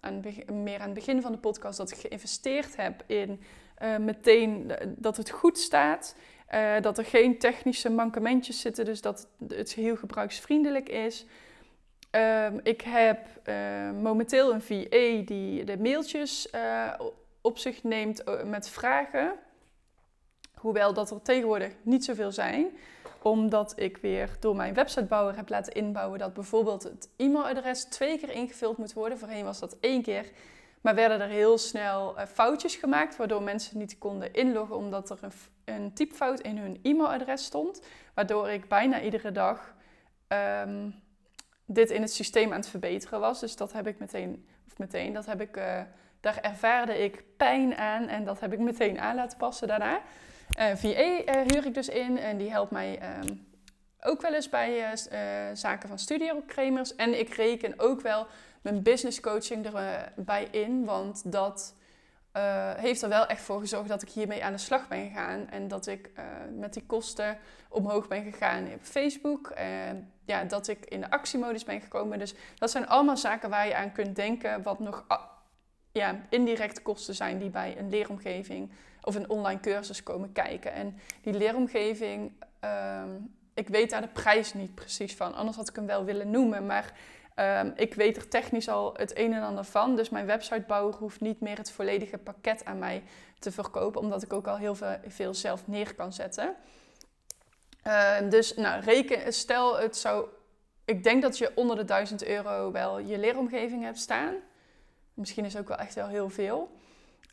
aan, 0.00 0.22
meer 0.52 0.78
aan 0.78 0.84
het 0.84 0.94
begin 0.94 1.22
van 1.22 1.32
de 1.32 1.38
podcast 1.38 1.78
dat 1.78 1.90
ik 1.90 1.98
geïnvesteerd 1.98 2.76
heb 2.76 3.02
in 3.06 3.40
meteen 3.98 4.72
dat 4.96 5.16
het 5.16 5.30
goed 5.30 5.58
staat. 5.58 6.14
Uh, 6.54 6.80
dat 6.80 6.98
er 6.98 7.04
geen 7.04 7.38
technische 7.38 7.90
mankementjes 7.90 8.60
zitten, 8.60 8.84
dus 8.84 9.00
dat 9.00 9.28
het 9.48 9.74
heel 9.74 9.96
gebruiksvriendelijk 9.96 10.88
is. 10.88 11.26
Ehm, 12.10 12.58
ik 12.62 12.80
heb 12.80 13.18
momenteel 14.00 14.52
een 14.52 14.62
VA 14.62 15.24
die 15.24 15.64
de 15.64 15.78
mailtjes 15.78 16.50
op 17.40 17.58
zich 17.58 17.82
neemt 17.82 18.22
met 18.44 18.68
vragen. 18.68 19.32
Hoewel 20.54 20.94
dat 20.94 21.10
er 21.10 21.22
tegenwoordig 21.22 21.72
niet 21.82 22.04
zoveel 22.04 22.32
zijn 22.32 22.66
omdat 23.26 23.72
ik 23.76 23.96
weer 23.96 24.30
door 24.40 24.56
mijn 24.56 24.74
websitebouwer 24.74 25.36
heb 25.36 25.48
laten 25.48 25.72
inbouwen 25.72 26.18
dat 26.18 26.34
bijvoorbeeld 26.34 26.82
het 26.82 27.08
e-mailadres 27.16 27.84
twee 27.84 28.18
keer 28.18 28.30
ingevuld 28.30 28.76
moet 28.76 28.92
worden. 28.92 29.18
Voorheen 29.18 29.44
was 29.44 29.58
dat 29.58 29.76
één 29.80 30.02
keer. 30.02 30.30
Maar 30.80 30.94
werden 30.94 31.20
er 31.20 31.28
heel 31.28 31.58
snel 31.58 32.14
foutjes 32.32 32.74
gemaakt, 32.74 33.16
waardoor 33.16 33.42
mensen 33.42 33.78
niet 33.78 33.98
konden 33.98 34.32
inloggen 34.32 34.76
omdat 34.76 35.10
er 35.10 35.18
een, 35.20 35.32
een 35.66 35.92
typfout 35.92 36.40
in 36.40 36.58
hun 36.58 36.78
e-mailadres 36.82 37.44
stond. 37.44 37.82
Waardoor 38.14 38.48
ik 38.50 38.68
bijna 38.68 39.00
iedere 39.00 39.32
dag 39.32 39.74
um, 40.28 40.94
dit 41.64 41.90
in 41.90 42.00
het 42.00 42.12
systeem 42.12 42.52
aan 42.52 42.60
het 42.60 42.68
verbeteren 42.68 43.20
was. 43.20 43.40
Dus 43.40 43.56
dat 43.56 43.72
heb 43.72 43.86
ik 43.86 43.98
meteen, 43.98 44.46
of 44.66 44.78
meteen, 44.78 45.12
dat 45.12 45.26
heb 45.26 45.40
ik, 45.40 45.56
uh, 45.56 45.80
daar 46.20 46.38
ervaarde 46.40 47.04
ik 47.04 47.24
pijn 47.36 47.76
aan 47.76 48.08
en 48.08 48.24
dat 48.24 48.40
heb 48.40 48.52
ik 48.52 48.58
meteen 48.58 49.00
aan 49.00 49.14
laten 49.14 49.38
passen 49.38 49.68
daarna. 49.68 50.00
Uh, 50.58 50.70
eh, 50.70 50.76
VA 50.76 50.88
uh, 50.88 51.28
eh, 51.28 51.46
huur 51.46 51.66
ik 51.66 51.74
dus 51.74 51.88
in 51.88 52.18
en 52.18 52.36
die 52.36 52.50
helpt 52.50 52.70
mij 52.70 53.00
um, 53.22 53.46
ook 54.00 54.20
wel 54.20 54.34
eens 54.34 54.48
bij 54.48 54.90
uh, 54.90 54.98
zaken 55.54 55.88
van 55.88 55.98
studiokremers. 55.98 56.96
En 56.96 57.18
ik 57.18 57.34
reken 57.34 57.74
ook 57.76 58.00
wel 58.00 58.26
mijn 58.62 58.82
business 58.82 59.20
coaching 59.20 59.66
erbij 60.16 60.48
in, 60.50 60.84
want 60.84 61.32
dat 61.32 61.74
heeft 62.76 63.02
er 63.02 63.08
wel 63.08 63.26
echt 63.26 63.42
voor 63.42 63.60
gezorgd 63.60 63.88
dat 63.88 64.02
ik 64.02 64.08
hiermee 64.08 64.44
aan 64.44 64.52
de 64.52 64.58
slag 64.58 64.88
ben 64.88 65.06
gegaan. 65.06 65.50
En 65.50 65.68
dat 65.68 65.86
ik 65.86 66.10
met 66.58 66.72
die 66.72 66.86
kosten 66.86 67.38
omhoog 67.68 68.08
ben 68.08 68.22
gegaan 68.22 68.64
op 68.64 68.82
Facebook. 68.82 69.48
En 69.48 70.12
ja, 70.24 70.44
dat 70.44 70.68
ik 70.68 70.84
in 70.84 71.00
de 71.00 71.10
actiemodus 71.10 71.64
ben 71.64 71.80
gekomen. 71.80 72.18
Dus 72.18 72.34
dat 72.54 72.70
zijn 72.70 72.88
allemaal 72.88 73.16
zaken 73.16 73.50
waar 73.50 73.66
je 73.66 73.76
aan 73.76 73.92
kunt 73.92 74.16
denken, 74.16 74.62
wat 74.62 74.78
nog 74.78 75.04
ja, 75.92 76.20
indirecte 76.28 76.82
kosten 76.82 77.14
zijn 77.14 77.38
die 77.38 77.50
bij 77.50 77.78
een 77.78 77.88
leeromgeving 77.88 78.70
of 79.02 79.14
een 79.14 79.30
online 79.30 79.60
cursus 79.60 80.02
komen 80.02 80.32
kijken. 80.32 80.72
En 80.72 80.98
die 81.22 81.34
leeromgeving, 81.34 82.32
ehm, 82.60 83.10
ik 83.54 83.68
weet 83.68 83.90
daar 83.90 84.00
de 84.00 84.08
prijs 84.08 84.54
niet 84.54 84.74
precies 84.74 85.14
van. 85.14 85.34
Anders 85.34 85.56
had 85.56 85.68
ik 85.68 85.76
hem 85.76 85.86
wel 85.86 86.04
willen 86.04 86.30
noemen. 86.30 86.66
Maar 86.66 86.92
um, 87.36 87.72
ik 87.76 87.94
weet 87.94 88.16
er 88.16 88.28
technisch 88.28 88.68
al 88.68 88.94
het 88.96 89.18
een 89.18 89.32
en 89.32 89.42
ander 89.42 89.64
van. 89.64 89.96
Dus 89.96 90.08
mijn 90.08 90.26
websitebouwer 90.26 90.94
hoeft 90.94 91.20
niet 91.20 91.40
meer 91.40 91.56
het 91.56 91.70
volledige 91.70 92.18
pakket 92.18 92.64
aan 92.64 92.78
mij 92.78 93.02
te 93.38 93.52
verkopen. 93.52 94.00
Omdat 94.00 94.22
ik 94.22 94.32
ook 94.32 94.46
al 94.46 94.56
heel 94.56 94.74
veel, 94.74 94.96
veel 95.06 95.34
zelf 95.34 95.66
neer 95.66 95.94
kan 95.94 96.12
zetten. 96.12 96.54
Uh, 97.86 98.16
dus 98.30 98.54
nou, 98.54 98.80
reken, 98.80 99.32
stel 99.32 99.78
het 99.78 99.96
zou... 99.96 100.26
Ik 100.84 101.02
denk 101.02 101.22
dat 101.22 101.38
je 101.38 101.52
onder 101.54 101.76
de 101.76 101.84
1000 101.84 102.24
euro 102.24 102.72
wel 102.72 102.98
je 102.98 103.18
leeromgeving 103.18 103.82
hebt 103.82 103.98
staan. 103.98 104.34
Misschien 105.14 105.44
is 105.44 105.56
ook 105.56 105.68
wel 105.68 105.76
echt 105.76 105.94
wel 105.94 106.08
heel 106.08 106.30
veel. 106.30 106.70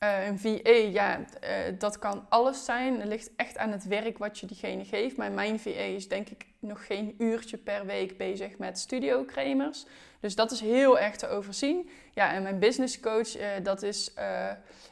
Uh, 0.03 0.25
een 0.25 0.39
VA, 0.39 0.69
ja, 0.69 1.19
uh, 1.19 1.49
dat 1.79 1.99
kan 1.99 2.25
alles 2.29 2.65
zijn. 2.65 2.99
Het 2.99 3.07
ligt 3.07 3.31
echt 3.35 3.57
aan 3.57 3.71
het 3.71 3.87
werk 3.87 4.17
wat 4.17 4.39
je 4.39 4.45
diegene 4.45 4.85
geeft. 4.85 5.17
Maar 5.17 5.31
mijn 5.31 5.59
VA 5.59 5.69
is 5.69 6.07
denk 6.07 6.29
ik 6.29 6.45
nog 6.59 6.85
geen 6.85 7.15
uurtje 7.17 7.57
per 7.57 7.85
week 7.85 8.17
bezig 8.17 8.57
met 8.57 8.79
studiocremers. 8.79 9.85
Dus 10.19 10.35
dat 10.35 10.51
is 10.51 10.59
heel 10.59 10.99
erg 10.99 11.15
te 11.15 11.27
overzien. 11.27 11.89
Ja, 12.13 12.33
en 12.33 12.43
mijn 12.43 12.59
business 12.59 12.99
coach, 12.99 13.37
uh, 13.37 13.47
dat 13.63 13.81
is 13.81 14.13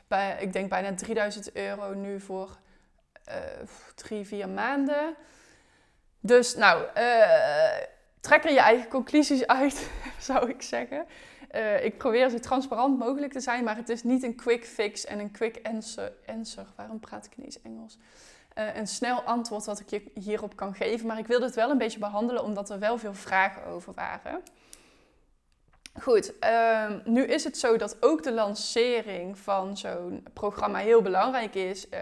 bij, 0.08 0.38
ik 0.40 0.54
denk 0.54 0.70
bijna 0.70 0.94
3000 0.94 1.56
euro 1.56 1.94
nu 1.94 2.20
voor 2.20 2.58
drie, 3.96 4.26
vier 4.26 4.50
maanden. 4.50 5.16
Dus 6.20 6.56
nou, 6.56 6.86
trek 8.22 8.44
er 8.44 8.52
je 8.52 8.60
eigen 8.60 8.90
conclusies 8.90 9.48
uit, 9.48 9.90
zou 10.20 10.50
ik 10.50 10.62
zeggen. 10.62 11.06
Uh, 11.56 11.86
ik 11.86 11.98
probeer 11.98 12.30
zo 12.30 12.40
transparant 12.40 13.00
mogelijk 13.00 13.32
te 13.32 13.40
zijn, 13.40 13.64
maar 13.64 13.76
het 13.76 13.90
is 13.90 14.04
niet 14.04 14.24
een 14.24 14.36
quick 14.36 14.66
fix 14.66 15.06
en 15.06 15.20
een 15.20 15.32
quick 15.32 15.62
answer. 16.26 16.68
Waarom 16.76 17.00
praat 17.00 17.26
ik 17.26 17.38
ineens 17.38 17.62
Engels? 17.62 17.98
Uh, 18.58 18.76
een 18.76 18.88
snel 18.88 19.22
antwoord 19.22 19.66
wat 19.66 19.80
ik 19.80 19.90
je 19.90 20.04
hierop 20.14 20.56
kan 20.56 20.74
geven. 20.74 21.08
Maar 21.08 21.18
ik 21.18 21.28
wilde 21.28 21.46
het 21.46 21.56
wel 21.56 21.70
een 21.70 21.78
beetje 21.78 22.00
behandelen, 22.00 22.44
omdat 22.44 22.70
er 22.70 22.80
wel 22.80 22.98
veel 22.98 23.14
vragen 23.14 23.66
over 23.66 23.94
waren. 23.94 24.42
Goed, 26.02 26.34
uh, 26.44 26.92
nu 27.04 27.24
is 27.24 27.44
het 27.44 27.58
zo 27.58 27.78
dat 27.78 27.98
ook 28.00 28.24
de 28.24 28.32
lancering 28.32 29.38
van 29.38 29.78
zo'n 29.78 30.28
programma 30.34 30.80
heel 30.80 31.02
belangrijk 31.02 31.56
is. 31.56 31.88
Uh, 31.90 32.00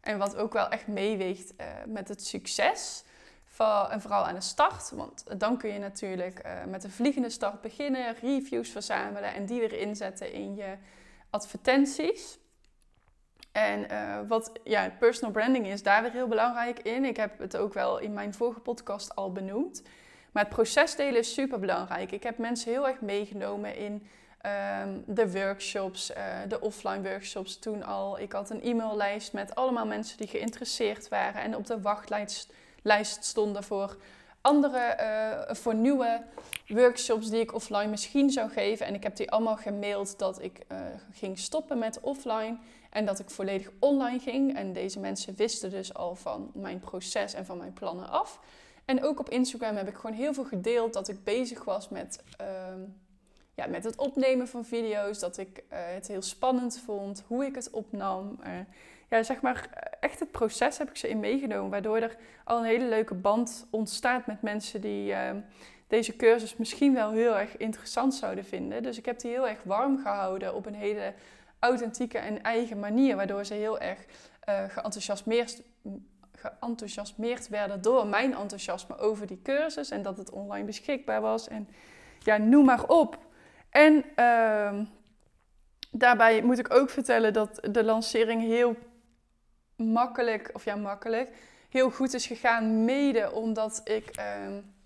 en 0.00 0.18
wat 0.18 0.36
ook 0.36 0.52
wel 0.52 0.68
echt 0.68 0.86
meeweegt 0.86 1.54
met 1.86 2.08
het 2.08 2.26
succes 2.26 3.04
en 3.64 4.00
vooral 4.00 4.26
aan 4.26 4.34
de 4.34 4.40
start, 4.40 4.90
want 4.90 5.40
dan 5.40 5.58
kun 5.58 5.72
je 5.72 5.78
natuurlijk 5.78 6.42
uh, 6.46 6.64
met 6.64 6.84
een 6.84 6.90
vliegende 6.90 7.30
start 7.30 7.60
beginnen, 7.60 8.14
reviews 8.20 8.68
verzamelen 8.68 9.34
en 9.34 9.46
die 9.46 9.60
weer 9.60 9.72
inzetten 9.72 10.32
in 10.32 10.54
je 10.54 10.76
advertenties. 11.30 12.38
En 13.52 13.92
uh, 13.92 14.18
wat 14.28 14.52
ja, 14.64 14.90
personal 14.98 15.32
branding 15.32 15.66
is 15.66 15.82
daar 15.82 16.02
weer 16.02 16.12
heel 16.12 16.28
belangrijk 16.28 16.78
in. 16.78 17.04
Ik 17.04 17.16
heb 17.16 17.38
het 17.38 17.56
ook 17.56 17.74
wel 17.74 17.98
in 17.98 18.12
mijn 18.12 18.34
vorige 18.34 18.60
podcast 18.60 19.14
al 19.14 19.32
benoemd. 19.32 19.82
Maar 20.32 20.44
het 20.44 20.52
procesdelen 20.52 21.18
is 21.18 21.34
super 21.34 21.58
belangrijk. 21.58 22.12
Ik 22.12 22.22
heb 22.22 22.38
mensen 22.38 22.72
heel 22.72 22.88
erg 22.88 23.00
meegenomen 23.00 23.76
in 23.76 23.92
um, 24.82 25.02
de 25.06 25.32
workshops, 25.32 26.10
uh, 26.10 26.16
de 26.48 26.60
offline 26.60 27.02
workshops 27.02 27.58
toen 27.58 27.82
al. 27.82 28.18
Ik 28.18 28.32
had 28.32 28.50
een 28.50 28.62
e-maillijst 28.62 29.32
met 29.32 29.54
allemaal 29.54 29.86
mensen 29.86 30.16
die 30.16 30.26
geïnteresseerd 30.26 31.08
waren 31.08 31.42
en 31.42 31.56
op 31.56 31.66
de 31.66 31.80
wachtlijst 31.80 32.52
lijst 32.82 33.24
stonden 33.24 33.62
voor 33.62 33.96
andere, 34.40 34.96
uh, 35.00 35.54
voor 35.54 35.74
nieuwe 35.74 36.22
workshops 36.66 37.30
die 37.30 37.40
ik 37.40 37.54
offline 37.54 37.86
misschien 37.86 38.30
zou 38.30 38.50
geven. 38.50 38.86
En 38.86 38.94
ik 38.94 39.02
heb 39.02 39.16
die 39.16 39.30
allemaal 39.30 39.56
gemaild 39.56 40.18
dat 40.18 40.42
ik 40.42 40.64
uh, 40.72 40.78
ging 41.12 41.38
stoppen 41.38 41.78
met 41.78 42.00
offline 42.00 42.58
en 42.90 43.04
dat 43.04 43.18
ik 43.18 43.30
volledig 43.30 43.70
online 43.78 44.18
ging. 44.18 44.56
En 44.56 44.72
deze 44.72 45.00
mensen 45.00 45.34
wisten 45.36 45.70
dus 45.70 45.94
al 45.94 46.14
van 46.14 46.50
mijn 46.54 46.80
proces 46.80 47.34
en 47.34 47.46
van 47.46 47.58
mijn 47.58 47.72
plannen 47.72 48.08
af. 48.08 48.40
En 48.84 49.04
ook 49.04 49.20
op 49.20 49.28
Instagram 49.28 49.76
heb 49.76 49.88
ik 49.88 49.94
gewoon 49.94 50.16
heel 50.16 50.34
veel 50.34 50.44
gedeeld 50.44 50.92
dat 50.92 51.08
ik 51.08 51.24
bezig 51.24 51.64
was 51.64 51.88
met, 51.88 52.22
uh, 52.40 52.46
ja, 53.54 53.66
met 53.66 53.84
het 53.84 53.96
opnemen 53.96 54.48
van 54.48 54.64
video's. 54.64 55.18
Dat 55.18 55.36
ik 55.36 55.58
uh, 55.58 55.78
het 55.94 56.08
heel 56.08 56.22
spannend 56.22 56.80
vond, 56.84 57.24
hoe 57.26 57.44
ik 57.44 57.54
het 57.54 57.70
opnam 57.70 58.38
ja, 59.10 59.22
zeg 59.22 59.40
maar, 59.40 59.68
echt 60.00 60.20
het 60.20 60.30
proces 60.30 60.78
heb 60.78 60.88
ik 60.88 60.96
ze 60.96 61.08
in 61.08 61.20
meegenomen. 61.20 61.70
Waardoor 61.70 61.96
er 61.96 62.16
al 62.44 62.58
een 62.58 62.64
hele 62.64 62.84
leuke 62.84 63.14
band 63.14 63.66
ontstaat 63.70 64.26
met 64.26 64.42
mensen 64.42 64.80
die 64.80 65.10
uh, 65.10 65.30
deze 65.86 66.16
cursus 66.16 66.56
misschien 66.56 66.94
wel 66.94 67.10
heel 67.10 67.38
erg 67.38 67.56
interessant 67.56 68.14
zouden 68.14 68.44
vinden. 68.44 68.82
Dus 68.82 68.98
ik 68.98 69.04
heb 69.04 69.20
die 69.20 69.30
heel 69.30 69.48
erg 69.48 69.62
warm 69.62 69.98
gehouden 70.02 70.54
op 70.54 70.66
een 70.66 70.74
hele 70.74 71.14
authentieke 71.58 72.18
en 72.18 72.42
eigen 72.42 72.78
manier. 72.78 73.16
Waardoor 73.16 73.44
ze 73.44 73.54
heel 73.54 73.78
erg 73.78 73.98
uh, 74.48 74.64
geenthousiasmeerd, 74.68 75.62
geenthousiasmeerd 76.32 77.48
werden 77.48 77.82
door 77.82 78.06
mijn 78.06 78.34
enthousiasme 78.34 78.98
over 78.98 79.26
die 79.26 79.42
cursus. 79.42 79.90
En 79.90 80.02
dat 80.02 80.16
het 80.16 80.30
online 80.30 80.66
beschikbaar 80.66 81.20
was. 81.20 81.48
En 81.48 81.68
ja, 82.18 82.36
noem 82.36 82.64
maar 82.64 82.88
op. 82.88 83.18
En 83.70 84.04
uh, 84.16 84.80
daarbij 85.90 86.42
moet 86.42 86.58
ik 86.58 86.74
ook 86.74 86.90
vertellen 86.90 87.32
dat 87.32 87.68
de 87.70 87.84
lancering 87.84 88.42
heel 88.42 88.76
makkelijk, 89.78 90.50
of 90.52 90.64
ja, 90.64 90.76
makkelijk, 90.76 91.30
heel 91.68 91.90
goed 91.90 92.14
is 92.14 92.26
gegaan. 92.26 92.84
Mede 92.84 93.32
omdat 93.32 93.80
ik, 93.84 94.18
uh, 94.18 94.24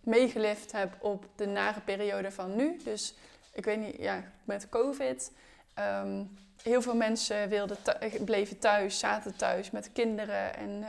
meegelift 0.01 0.73
heb 0.73 0.97
op 0.99 1.25
de 1.37 1.47
nare 1.47 1.81
periode 1.81 2.31
van 2.31 2.57
nu. 2.57 2.81
Dus 2.85 3.15
ik 3.53 3.65
weet 3.65 3.79
niet, 3.79 3.97
ja, 3.99 4.23
met 4.45 4.69
COVID. 4.69 5.33
Ehm, 5.75 6.25
heel 6.63 6.83
veel 6.83 6.97
mensen 6.97 7.49
wilden 7.49 7.77
bleven 8.25 8.59
thuis, 8.59 8.99
zaten 8.99 9.37
thuis 9.37 9.71
met 9.71 9.93
kinderen. 9.93 10.57
En 10.57 10.71
uh, 10.71 10.89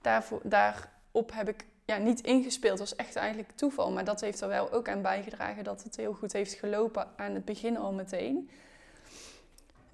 daarvoor, 0.00 0.40
daarop 0.42 1.30
heb 1.32 1.48
ik 1.48 1.64
ja, 1.84 1.96
niet 1.96 2.20
ingespeeld. 2.20 2.78
Dat 2.78 2.88
was 2.88 3.06
echt 3.06 3.16
eigenlijk 3.16 3.50
toeval. 3.54 3.90
Maar 3.90 4.04
dat 4.04 4.20
heeft 4.20 4.40
er 4.40 4.48
wel 4.48 4.72
ook 4.72 4.88
aan 4.88 5.02
bijgedragen 5.02 5.64
dat 5.64 5.82
het 5.82 5.96
heel 5.96 6.12
goed 6.12 6.32
heeft 6.32 6.52
gelopen 6.52 7.08
aan 7.16 7.34
het 7.34 7.44
begin 7.44 7.76
al 7.76 7.92
meteen. 7.92 8.50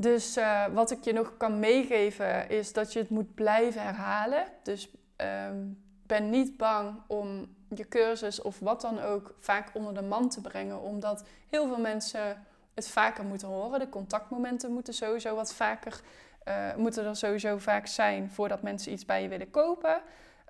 Dus 0.01 0.37
uh, 0.37 0.67
wat 0.67 0.91
ik 0.91 1.05
je 1.05 1.13
nog 1.13 1.37
kan 1.37 1.59
meegeven 1.59 2.49
is 2.49 2.73
dat 2.73 2.93
je 2.93 2.99
het 2.99 3.11
moet 3.11 3.35
blijven 3.35 3.83
herhalen. 3.83 4.45
Dus 4.63 4.91
um, 5.17 5.83
ben 6.07 6.31
niet 6.31 6.57
bang 6.57 7.01
om 7.07 7.57
je 7.75 7.89
cursus 7.89 8.43
of 8.43 8.59
wat 8.59 8.81
dan 8.81 9.01
ook 9.01 9.35
vaak 9.39 9.71
onder 9.73 9.95
de 9.95 10.03
man 10.03 10.29
te 10.29 10.41
brengen. 10.41 10.81
Omdat 10.81 11.25
heel 11.51 11.67
veel 11.67 11.79
mensen 11.79 12.47
het 12.75 12.89
vaker 12.89 13.25
moeten 13.25 13.49
horen. 13.49 13.79
De 13.79 13.89
contactmomenten 13.89 14.73
moeten 14.73 14.95
sowieso 14.95 15.35
wat 15.35 15.55
vaker, 15.55 16.01
uh, 16.49 16.75
moeten 16.77 17.05
er 17.05 17.17
sowieso 17.17 17.59
vaak 17.59 17.87
zijn 17.87 18.31
voordat 18.31 18.63
mensen 18.63 18.93
iets 18.93 19.05
bij 19.05 19.23
je 19.23 19.29
willen 19.29 19.51
kopen. 19.51 20.01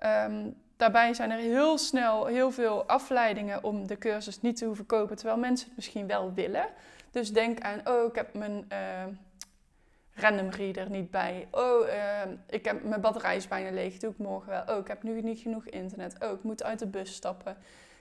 Um, 0.03 0.55
daarbij 0.77 1.13
zijn 1.13 1.31
er 1.31 1.37
heel 1.37 1.77
snel 1.77 2.25
heel 2.25 2.51
veel 2.51 2.85
afleidingen 2.85 3.63
om 3.63 3.87
de 3.87 3.97
cursus 3.97 4.41
niet 4.41 4.57
te 4.57 4.65
hoeven 4.65 4.85
kopen, 4.85 5.15
terwijl 5.15 5.39
mensen 5.39 5.67
het 5.67 5.75
misschien 5.75 6.07
wel 6.07 6.33
willen. 6.33 6.65
Dus 7.11 7.33
denk 7.33 7.59
aan, 7.59 7.81
oh, 7.87 8.05
ik 8.05 8.15
heb 8.15 8.33
mijn 8.33 8.65
uh, 8.71 8.77
random 10.19 10.49
reader 10.49 10.89
niet 10.89 11.11
bij. 11.11 11.47
Oh, 11.51 11.87
uh, 11.87 11.93
ik 12.49 12.65
heb, 12.65 12.83
mijn 12.83 13.01
batterij 13.01 13.35
is 13.35 13.47
bijna 13.47 13.71
leeg, 13.71 13.97
doe 13.97 14.11
ik 14.11 14.17
morgen 14.17 14.49
wel. 14.49 14.63
Oh, 14.67 14.77
ik 14.77 14.87
heb 14.87 15.03
nu 15.03 15.21
niet 15.21 15.39
genoeg 15.39 15.65
internet. 15.65 16.15
Oh, 16.23 16.31
ik 16.31 16.43
moet 16.43 16.63
uit 16.63 16.79
de 16.79 16.87
bus 16.87 17.13
stappen. 17.13 17.57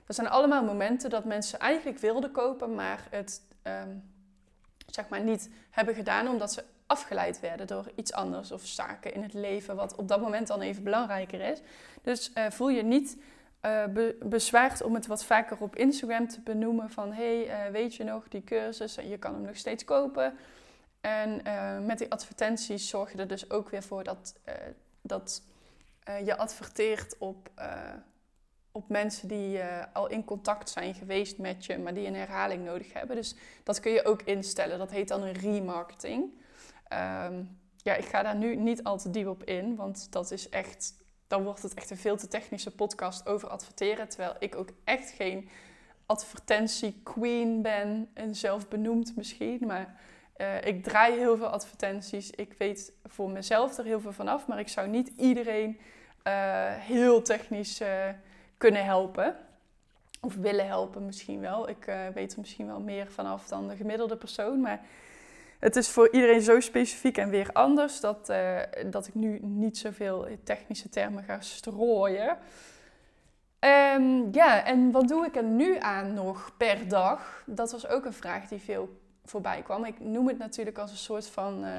Dat 0.07 0.17
zijn 0.17 0.29
allemaal 0.29 0.65
momenten 0.65 1.11
dat 1.11 1.25
mensen 1.25 1.59
eigenlijk 1.59 1.99
wilden 1.99 2.31
kopen, 2.31 2.75
maar 2.75 3.07
het 3.11 3.43
um, 3.63 4.03
zeg 4.87 5.09
maar 5.09 5.21
niet 5.21 5.51
hebben 5.71 5.95
gedaan 5.95 6.29
omdat 6.29 6.53
ze 6.53 6.65
afgeleid 6.87 7.41
werden 7.41 7.67
door 7.67 7.91
iets 7.95 8.13
anders 8.13 8.53
of 8.53 8.67
zaken 8.67 9.15
in 9.15 9.23
het 9.23 9.35
leven 9.35 9.77
wat 9.77 9.97
op 9.97 10.09
dat 10.09 10.21
moment 10.21 10.47
dan 10.47 10.61
even 10.61 10.83
belangrijker 10.83 11.41
is. 11.41 11.61
Dus 12.03 12.33
uh, 12.35 12.45
voel 12.51 12.69
je 12.69 12.83
niet 12.83 13.17
uh, 13.67 13.85
be 13.85 14.17
bezwaard 14.23 14.83
om 14.83 14.95
het 14.95 15.07
wat 15.07 15.25
vaker 15.25 15.57
op 15.61 15.77
Instagram 15.77 16.29
te 16.29 16.41
benoemen 16.41 16.91
van 16.91 17.13
hey, 17.13 17.47
uh, 17.47 17.73
weet 17.73 17.95
je 17.95 18.05
nog 18.05 18.29
die 18.29 18.45
cursus, 18.45 18.95
je 18.95 19.19
kan 19.19 19.35
hem 19.35 19.43
nog 19.43 19.57
steeds 19.57 19.85
kopen. 19.85 20.35
En 21.01 21.43
met 21.87 21.99
die 21.99 22.11
advertenties 22.11 22.89
zorg 22.89 23.13
je 23.13 23.19
er 23.19 23.29
dus 23.29 23.51
ook 23.51 23.69
weer 23.69 23.83
voor 23.83 24.05
dat, 24.05 24.35
dat 25.01 25.43
je 26.25 26.37
adverteert 26.37 27.19
op 27.19 27.51
op 28.73 28.89
mensen 28.89 29.29
die 29.29 29.61
al 29.93 30.07
in 30.09 30.25
contact 30.25 30.71
zijn 30.71 30.95
geweest 30.95 31.39
met 31.39 31.65
je, 31.65 31.79
maar 31.79 31.95
die 31.95 32.07
een 32.07 32.15
herhaling 32.15 32.65
nodig 32.65 32.93
hebben. 32.93 33.17
Dus 33.17 33.35
dat 33.63 33.81
kun 33.81 33.93
je 33.93 34.05
ook 34.05 34.23
instellen. 34.23 34.79
Dat 34.79 34.91
heet 34.91 35.09
dan 35.09 35.23
een 35.23 35.33
remarketing. 35.33 36.33
Um, 36.93 37.59
ja, 37.77 37.95
ik 37.95 38.05
ga 38.05 38.23
daar 38.23 38.37
nu 38.37 38.57
niet 38.57 38.85
al 38.85 38.99
te 38.99 39.11
diep 39.11 39.27
op 39.27 39.45
in, 39.45 39.77
want 39.77 40.13
dat 40.13 40.31
is 40.31 40.49
echt, 40.49 40.95
dan 41.27 41.45
wordt 41.45 41.63
het 41.63 41.75
echt 41.75 41.91
een 41.91 41.97
veel 41.97 42.17
te 42.17 42.29
technische 42.29 42.75
podcast 42.75 43.27
over 43.27 43.49
adverteren. 43.49 44.09
Terwijl 44.09 44.35
ik 44.39 44.57
ook 44.57 44.69
echt 44.85 45.11
geen 45.11 45.49
advertentie 46.07 47.01
queen 47.03 47.63
ben 47.63 48.11
en 48.15 48.35
zelf 48.35 48.69
benoemd 48.69 49.17
misschien. 49.17 49.59
Maar 49.67 50.01
uh, 50.39 50.65
ik 50.65 50.83
draai 50.83 51.19
heel 51.19 51.37
veel 51.37 51.47
advertenties. 51.47 52.31
Ik 52.31 52.55
weet 52.59 52.93
voor 53.07 53.31
mezelf 53.31 53.79
er 53.79 53.85
heel 53.85 54.01
veel 54.01 54.13
vanaf, 54.13 54.47
maar 54.47 54.59
ik 54.59 54.69
zou 54.69 54.89
niet 54.89 55.13
iedereen 55.17 55.79
uh, 56.27 56.33
heel 56.75 57.23
technisch 57.23 57.83
kunnen 58.57 58.85
helpen. 58.85 59.37
Of 60.21 60.35
willen 60.35 60.67
helpen 60.67 61.07
misschien 61.07 61.41
wel. 61.41 61.69
Ik 61.69 62.11
weet 62.15 62.33
er 62.33 62.39
misschien 62.39 62.67
wel 62.67 62.81
meer 62.81 63.11
vanaf 63.11 63.47
dan 63.47 63.69
de 63.69 63.77
gemiddelde 63.77 64.17
persoon. 64.17 64.61
Maar 64.61 64.81
het 65.59 65.77
is 65.77 65.89
voor 65.89 66.13
iedereen 66.13 66.41
zo 66.41 66.61
specifiek 66.61 67.17
en 67.17 67.29
weer 67.29 67.51
anders 67.53 68.01
dat, 68.01 68.33
dat 68.87 69.07
ik 69.07 69.15
nu 69.15 69.39
niet 69.43 69.79
zoveel 69.79 70.27
technische 70.45 70.89
termen 70.89 71.25
ga 71.25 71.41
strooien. 71.41 72.39
Um, 73.61 74.29
ja, 74.33 74.65
en 74.65 74.91
wat 74.91 75.09
doe 75.09 75.27
ik 75.27 75.37
er 75.37 75.45
nu 75.45 75.79
aan 75.79 76.15
nog 76.15 76.53
per 76.57 76.89
dag? 76.89 77.43
Dat 77.47 77.73
was 77.73 77.89
ook 77.89 78.05
een 78.05 78.13
vraag 78.13 78.49
die 78.49 78.61
veel 78.61 78.99
voorbij 79.29 79.63
kwam. 79.63 79.85
Ik 79.85 80.01
noem 80.01 80.29
het 80.29 80.39
natuurlijk 80.39 80.79
als 80.79 80.91
een 80.91 80.97
soort 80.97 81.27
van 81.27 81.65
uh, 81.65 81.71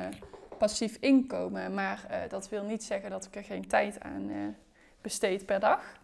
passief 0.58 0.98
inkomen. 1.00 1.74
Maar 1.74 2.26
dat 2.30 2.50
wil 2.50 2.64
niet 2.64 2.84
zeggen 2.84 3.10
dat 3.10 3.26
ik 3.26 3.36
er 3.36 3.44
geen 3.44 3.68
tijd 3.68 4.00
aan 4.00 4.56
besteed 5.02 5.46
per 5.46 5.60
dag 5.60 6.00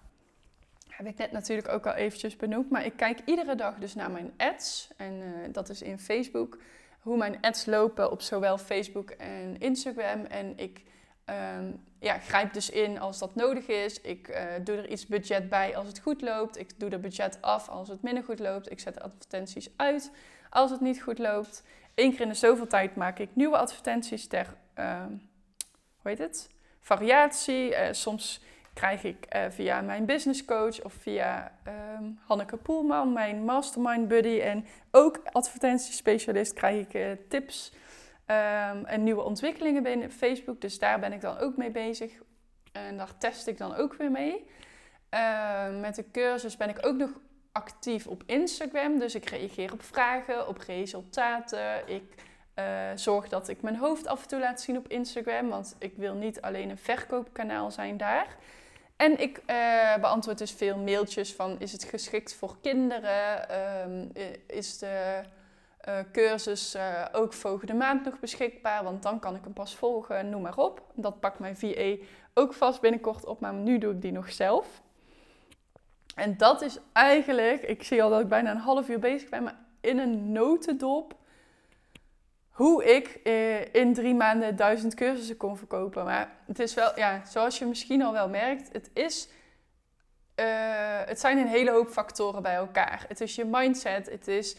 heb 0.97 1.07
ik 1.07 1.17
net 1.17 1.31
natuurlijk 1.31 1.67
ook 1.67 1.87
al 1.87 1.93
eventjes 1.93 2.35
benoemd. 2.35 2.69
Maar 2.69 2.85
ik 2.85 2.95
kijk 2.95 3.19
iedere 3.25 3.55
dag 3.55 3.75
dus 3.75 3.95
naar 3.95 4.11
mijn 4.11 4.33
ads. 4.37 4.89
En 4.97 5.21
dat 5.51 5.69
is 5.69 5.81
in 5.81 5.99
Facebook. 5.99 6.57
Hoe 6.99 7.17
mijn 7.17 7.37
ads 7.41 7.65
lopen 7.65 8.11
op 8.11 8.21
zowel 8.21 8.57
Facebook 8.57 9.09
en 9.09 9.57
Instagram. 9.59 10.25
En 10.25 10.57
ik 10.57 10.83
um, 11.57 11.83
ja, 11.99 12.17
grijp 12.17 12.53
dus 12.53 12.69
in 12.69 12.99
als 12.99 13.19
dat 13.19 13.35
nodig 13.35 13.67
is. 13.67 14.01
Ik 14.01 14.39
doe 14.63 14.75
er 14.75 14.89
iets 14.89 15.07
budget 15.07 15.49
bij 15.49 15.77
als 15.77 15.87
het 15.87 15.99
goed 15.99 16.21
loopt. 16.21 16.59
Ik 16.59 16.79
doe 16.79 16.89
er 16.89 16.99
budget 16.99 17.37
af 17.41 17.69
als 17.69 17.87
het 17.87 18.01
minder 18.01 18.23
goed 18.23 18.39
loopt. 18.39 18.71
Ik 18.71 18.79
zet 18.79 18.99
advertenties 18.99 19.69
uit 19.75 20.11
als 20.55 20.71
het 20.71 20.79
niet 20.79 21.01
goed 21.01 21.19
loopt. 21.19 21.63
Eén 21.95 22.11
keer 22.11 22.21
in 22.21 22.27
de 22.27 22.33
zoveel 22.33 22.67
tijd 22.67 22.95
maak 22.95 23.19
ik 23.19 23.29
nieuwe 23.33 23.57
advertenties 23.57 24.27
ter, 24.27 24.55
uh, 24.79 25.05
hoe 26.01 26.11
heet 26.11 26.17
het? 26.17 26.49
Variatie. 26.79 27.69
Uh, 27.69 27.87
soms 27.91 28.43
krijg 28.73 29.03
ik 29.03 29.35
uh, 29.35 29.45
via 29.49 29.81
mijn 29.81 30.05
business 30.05 30.45
coach 30.45 30.83
of 30.83 30.93
via 30.93 31.51
um, 31.97 32.19
Hanneke 32.25 32.57
Poelman, 32.57 33.13
mijn 33.13 33.43
mastermind 33.43 34.07
buddy 34.07 34.39
en 34.39 34.65
ook 34.91 35.19
advertentiespecialist, 35.31 36.53
krijg 36.53 36.85
ik 36.85 36.93
uh, 36.93 37.11
tips 37.29 37.73
um, 38.27 38.85
en 38.85 39.03
nieuwe 39.03 39.23
ontwikkelingen 39.23 39.83
binnen 39.83 40.11
Facebook. 40.11 40.61
Dus 40.61 40.79
daar 40.79 40.99
ben 40.99 41.13
ik 41.13 41.21
dan 41.21 41.37
ook 41.37 41.57
mee 41.57 41.71
bezig 41.71 42.11
en 42.71 42.97
daar 42.97 43.17
test 43.17 43.47
ik 43.47 43.57
dan 43.57 43.75
ook 43.75 43.93
weer 43.93 44.11
mee. 44.11 44.45
Met 45.79 45.95
de 45.95 46.11
cursus 46.11 46.57
ben 46.57 46.69
ik 46.69 46.85
ook 46.85 46.95
nog 46.95 47.09
actief 47.55 48.07
op 48.07 48.23
Instagram, 48.25 48.99
dus 48.99 49.15
ik 49.15 49.29
reageer 49.29 49.73
op 49.73 49.83
vragen, 49.83 50.47
op 50.47 50.57
resultaten. 50.57 51.87
Ik 51.87 52.13
uh, 52.55 52.65
zorg 52.95 53.29
dat 53.29 53.47
ik 53.47 53.61
mijn 53.61 53.75
hoofd 53.75 54.07
af 54.07 54.21
en 54.21 54.27
toe 54.27 54.39
laat 54.39 54.61
zien 54.61 54.77
op 54.77 54.87
Instagram, 54.87 55.49
want 55.49 55.75
ik 55.79 55.93
wil 55.95 56.13
niet 56.13 56.41
alleen 56.41 56.69
een 56.69 56.77
verkoopkanaal 56.77 57.71
zijn 57.71 57.97
daar. 57.97 58.27
En 58.95 59.19
ik 59.19 59.41
uh, 59.49 59.95
beantwoord 59.97 60.37
dus 60.37 60.51
veel 60.51 60.77
mailtjes 60.77 61.33
van 61.33 61.59
is 61.59 61.71
het 61.71 61.83
geschikt 61.83 62.33
voor 62.33 62.55
kinderen? 62.61 63.55
Um, 63.89 64.11
is 64.47 64.77
de 64.77 65.21
cursus 66.11 66.77
ook 67.11 67.33
volgende 67.33 67.73
maand 67.73 68.05
nog 68.05 68.19
beschikbaar? 68.19 68.83
Want 68.83 69.03
dan 69.03 69.19
kan 69.19 69.35
ik 69.35 69.43
hem 69.43 69.53
pas 69.53 69.75
volgen, 69.75 70.29
noem 70.29 70.41
maar 70.41 70.57
op. 70.57 70.81
Dat 70.93 71.19
pakt 71.19 71.39
mijn 71.39 71.57
VA 71.57 71.95
ook 72.33 72.53
vast 72.53 72.81
binnenkort 72.81 73.25
op, 73.25 73.39
maar 73.39 73.53
nu 73.53 73.77
doe 73.77 73.93
ik 73.93 74.01
die 74.01 74.11
nog 74.11 74.31
zelf. 74.31 74.83
En 76.15 76.37
dat 76.37 76.61
is 76.61 76.77
eigenlijk, 76.93 77.61
ik 77.61 77.83
zie 77.83 78.03
al 78.03 78.09
dat 78.09 78.21
ik 78.21 78.27
bijna 78.27 78.51
een 78.51 78.57
half 78.57 78.89
uur 78.89 78.99
bezig 78.99 79.29
ben, 79.29 79.43
maar 79.43 79.57
in 79.81 79.99
een 79.99 80.31
notendop 80.31 81.15
hoe 82.55 82.95
ik 82.95 83.07
eh, 83.23 83.73
in 83.73 83.93
drie 83.93 84.15
maanden 84.15 84.55
duizend 84.55 84.93
cursussen 84.93 85.37
kon 85.37 85.57
verkopen. 85.57 86.05
Maar 86.05 86.31
het 86.45 86.59
is 86.59 86.73
wel, 86.73 86.91
ja, 86.95 87.25
zoals 87.25 87.59
je 87.59 87.65
misschien 87.65 88.01
al 88.01 88.13
wel 88.13 88.29
merkt, 88.29 88.73
het 88.73 88.89
is. 88.93 89.27
Uh, 90.39 90.45
het 91.05 91.19
zijn 91.19 91.37
een 91.37 91.47
hele 91.47 91.71
hoop 91.71 91.89
factoren 91.89 92.41
bij 92.41 92.55
elkaar. 92.55 93.05
Het 93.07 93.21
is 93.21 93.35
je 93.35 93.45
mindset, 93.45 94.09
het 94.09 94.27
is 94.27 94.55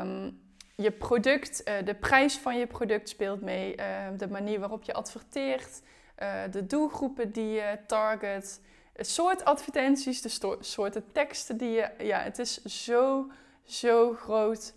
um, 0.00 0.40
je 0.76 0.90
product, 0.90 1.68
uh, 1.68 1.74
de 1.84 1.94
prijs 1.94 2.38
van 2.38 2.58
je 2.58 2.66
product 2.66 3.08
speelt 3.08 3.40
mee, 3.40 3.76
uh, 3.76 3.84
de 4.16 4.28
manier 4.28 4.60
waarop 4.60 4.82
je 4.82 4.92
adverteert, 4.92 5.82
de 6.50 6.66
doelgroepen 6.66 7.32
die 7.32 7.50
je 7.50 7.78
target, 7.86 8.60
het 8.94 9.08
soort 9.08 9.44
advertenties, 9.44 10.22
de 10.22 10.56
soorten 10.60 11.12
teksten 11.12 11.56
die 11.56 11.70
je. 11.70 11.90
Ja, 11.98 12.18
het 12.18 12.38
is 12.38 12.62
zo, 12.64 13.30
zo 13.64 14.12
groot. 14.12 14.74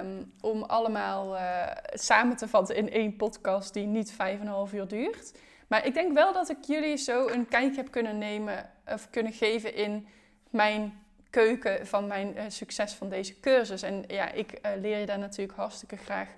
Um, 0.00 0.32
om 0.40 0.62
allemaal 0.62 1.34
uh, 1.34 1.66
samen 1.92 2.36
te 2.36 2.48
vatten 2.48 2.76
in 2.76 2.90
één 2.90 3.16
podcast 3.16 3.74
die 3.74 3.86
niet 3.86 4.12
vijf 4.12 4.40
en 4.40 4.46
een 4.46 4.52
half 4.52 4.72
uur 4.72 4.88
duurt. 4.88 5.32
Maar 5.66 5.86
ik 5.86 5.94
denk 5.94 6.12
wel 6.12 6.32
dat 6.32 6.48
ik 6.48 6.56
jullie 6.66 6.96
zo 6.96 7.28
een 7.28 7.48
kijkje 7.48 7.76
heb 7.76 7.90
kunnen 7.90 8.18
nemen 8.18 8.70
of 8.86 9.10
kunnen 9.10 9.32
geven 9.32 9.74
in 9.74 10.06
mijn 10.50 11.06
keuken 11.30 11.86
van 11.86 12.06
mijn 12.06 12.36
uh, 12.36 12.42
succes 12.48 12.92
van 12.92 13.08
deze 13.08 13.40
cursus. 13.40 13.82
En 13.82 14.04
ja, 14.06 14.32
ik 14.32 14.52
uh, 14.52 14.70
leer 14.80 14.98
je 14.98 15.06
daar 15.06 15.18
natuurlijk 15.18 15.58
hartstikke 15.58 15.96
graag 15.96 16.28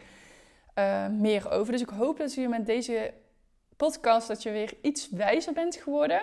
meer 1.10 1.50
over. 1.50 1.72
Dus 1.72 1.82
ik 1.82 1.88
hoop 1.88 2.18
dat 2.18 2.34
je 2.34 2.48
met 2.48 2.66
deze 2.66 3.12
podcast 3.76 4.28
dat 4.28 4.42
je 4.42 4.50
weer 4.50 4.74
iets 4.82 5.08
wijzer 5.10 5.52
bent 5.52 5.76
geworden. 5.76 6.22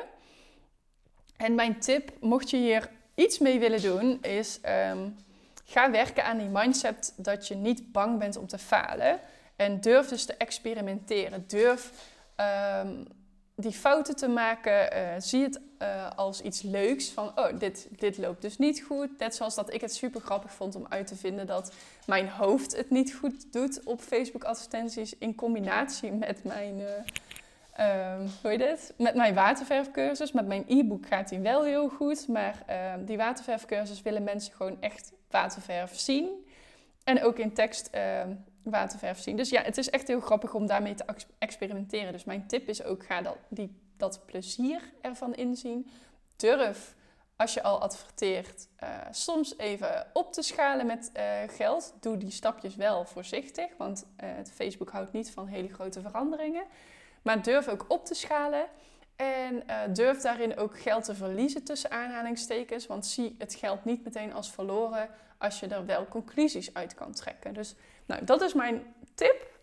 En 1.37 1.55
mijn 1.55 1.79
tip, 1.79 2.11
mocht 2.19 2.49
je 2.49 2.57
hier 2.57 2.89
iets 3.15 3.39
mee 3.39 3.59
willen 3.59 3.81
doen, 3.81 4.21
is 4.21 4.59
um, 4.91 5.15
Ga 5.69 5.91
werken 5.91 6.23
aan 6.23 6.37
die 6.37 6.47
mindset 6.47 7.13
dat 7.15 7.47
je 7.47 7.55
niet 7.55 7.91
bang 7.91 8.19
bent 8.19 8.37
om 8.37 8.47
te 8.47 8.57
falen. 8.57 9.19
En 9.55 9.81
durf 9.81 10.07
dus 10.07 10.25
te 10.25 10.33
experimenteren. 10.33 11.43
Durf 11.47 11.91
um, 12.81 13.07
die 13.55 13.71
fouten 13.71 14.15
te 14.15 14.27
maken. 14.27 14.97
Uh, 14.97 15.09
zie 15.17 15.43
het 15.43 15.61
uh, 15.81 16.09
als 16.15 16.41
iets 16.41 16.61
leuks. 16.61 17.09
Van, 17.09 17.31
oh, 17.39 17.59
dit, 17.59 17.87
dit 17.91 18.17
loopt 18.17 18.41
dus 18.41 18.57
niet 18.57 18.81
goed. 18.81 19.09
Net 19.17 19.35
zoals 19.35 19.55
dat 19.55 19.73
ik 19.73 19.81
het 19.81 19.93
super 19.93 20.21
grappig 20.21 20.51
vond 20.51 20.75
om 20.75 20.85
uit 20.89 21.07
te 21.07 21.15
vinden 21.15 21.47
dat 21.47 21.73
mijn 22.05 22.29
hoofd 22.29 22.75
het 22.75 22.89
niet 22.89 23.13
goed 23.13 23.53
doet 23.53 23.83
op 23.83 24.01
Facebook 24.01 24.43
advertenties. 24.43 25.17
In 25.17 25.35
combinatie 25.35 26.11
met 26.11 26.43
mijn, 26.43 26.79
uh, 26.79 26.87
um, 27.79 28.29
hoe 28.41 28.51
heet 28.51 28.61
het? 28.61 28.93
Met 28.97 29.15
mijn 29.15 29.33
waterverfcursus. 29.33 30.31
Met 30.31 30.47
mijn 30.47 30.63
e-book 30.67 31.07
gaat 31.07 31.29
die 31.29 31.39
wel 31.39 31.63
heel 31.63 31.89
goed. 31.89 32.27
Maar 32.27 32.63
ehm, 32.65 33.05
die 33.05 33.17
waterverfcursus 33.17 34.01
willen 34.01 34.23
mensen 34.23 34.53
gewoon 34.53 34.81
echt 34.81 35.13
waterverf 35.29 35.99
zien. 35.99 36.45
En 37.03 37.23
ook 37.23 37.37
in 37.37 37.53
tekst 37.53 37.87
ehm, 37.87 38.35
waterverf 38.63 39.19
zien. 39.19 39.35
Dus 39.35 39.49
ja, 39.49 39.61
het 39.61 39.77
is 39.77 39.89
echt 39.89 40.07
heel 40.07 40.19
grappig 40.19 40.53
om 40.53 40.65
daarmee 40.65 40.93
te 40.93 41.05
experimenteren. 41.37 42.11
Dus 42.11 42.23
mijn 42.23 42.47
tip 42.47 42.67
is 42.67 42.83
ook, 42.83 43.05
ga 43.05 43.21
dat, 43.21 43.37
die, 43.49 43.81
dat 43.97 44.25
plezier 44.25 44.81
ervan 45.01 45.35
inzien. 45.35 45.87
Durf, 46.35 46.95
als 47.35 47.53
je 47.53 47.63
al 47.63 47.81
adverteert, 47.81 48.67
uh, 48.83 48.89
soms 49.11 49.57
even 49.57 50.07
op 50.13 50.33
te 50.33 50.41
schalen 50.41 50.85
met 50.85 51.11
uh, 51.17 51.23
geld. 51.47 51.93
Doe 51.99 52.17
die 52.17 52.31
stapjes 52.31 52.75
wel 52.75 53.05
voorzichtig, 53.05 53.69
want 53.77 54.05
uh, 54.23 54.29
Facebook 54.53 54.89
houdt 54.89 55.11
niet 55.11 55.31
van 55.31 55.47
hele 55.47 55.73
grote 55.73 56.01
veranderingen. 56.01 56.63
Maar 57.21 57.41
durf 57.41 57.67
ook 57.67 57.85
op 57.87 58.05
te 58.05 58.13
schalen. 58.13 58.65
En 59.15 59.63
durf 59.93 60.21
daarin 60.21 60.57
ook 60.57 60.79
geld 60.79 61.03
te 61.03 61.15
verliezen 61.15 61.63
tussen 61.63 61.91
aanhalingstekens. 61.91 62.87
Want 62.87 63.05
zie 63.05 63.35
het 63.37 63.55
geld 63.55 63.85
niet 63.85 64.03
meteen 64.03 64.33
als 64.33 64.51
verloren 64.51 65.09
als 65.37 65.59
je 65.59 65.67
er 65.67 65.85
wel 65.85 66.07
conclusies 66.07 66.73
uit 66.73 66.93
kan 66.93 67.11
trekken. 67.11 67.53
Dus 67.53 67.75
nou, 68.05 68.23
dat 68.23 68.41
is 68.41 68.53
mijn 68.53 68.95
tip 69.15 69.55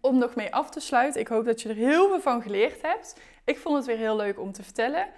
om 0.00 0.18
nog 0.18 0.34
mee 0.34 0.54
af 0.54 0.70
te 0.70 0.80
sluiten. 0.80 1.20
Ik 1.20 1.28
hoop 1.28 1.44
dat 1.44 1.62
je 1.62 1.68
er 1.68 1.74
heel 1.74 2.08
veel 2.08 2.20
van 2.20 2.42
geleerd 2.42 2.82
hebt. 2.82 3.16
Ik 3.44 3.58
vond 3.58 3.76
het 3.76 3.86
weer 3.86 3.96
heel 3.96 4.16
leuk 4.16 4.40
om 4.40 4.52
te 4.52 4.62
vertellen. 4.62 5.08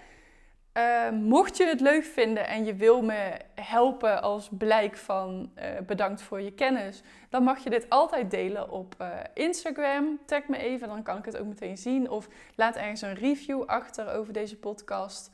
Uh, 0.75 1.11
mocht 1.11 1.57
je 1.57 1.67
het 1.67 1.81
leuk 1.81 2.05
vinden 2.05 2.47
en 2.47 2.65
je 2.65 2.75
wil 2.75 3.03
me 3.03 3.37
helpen 3.55 4.23
als 4.23 4.49
blijk 4.59 4.97
van 4.97 5.53
uh, 5.59 5.65
bedankt 5.87 6.23
voor 6.23 6.41
je 6.41 6.53
kennis, 6.53 7.03
dan 7.29 7.43
mag 7.43 7.65
je 7.65 7.71
dit 7.71 7.87
altijd 7.89 8.31
delen 8.31 8.71
op 8.71 8.95
uh, 9.01 9.09
Instagram. 9.35 10.21
Tag 10.27 10.47
me 10.47 10.59
even, 10.59 10.89
dan 10.89 11.03
kan 11.03 11.19
ik 11.19 11.25
het 11.25 11.37
ook 11.37 11.47
meteen 11.47 11.79
zien. 11.79 12.11
Of 12.11 12.29
laat 12.55 12.77
ergens 12.77 13.03
een 13.03 13.15
review 13.15 13.63
achter 13.63 14.13
over 14.13 14.33
deze 14.33 14.57
podcast. 14.57 15.31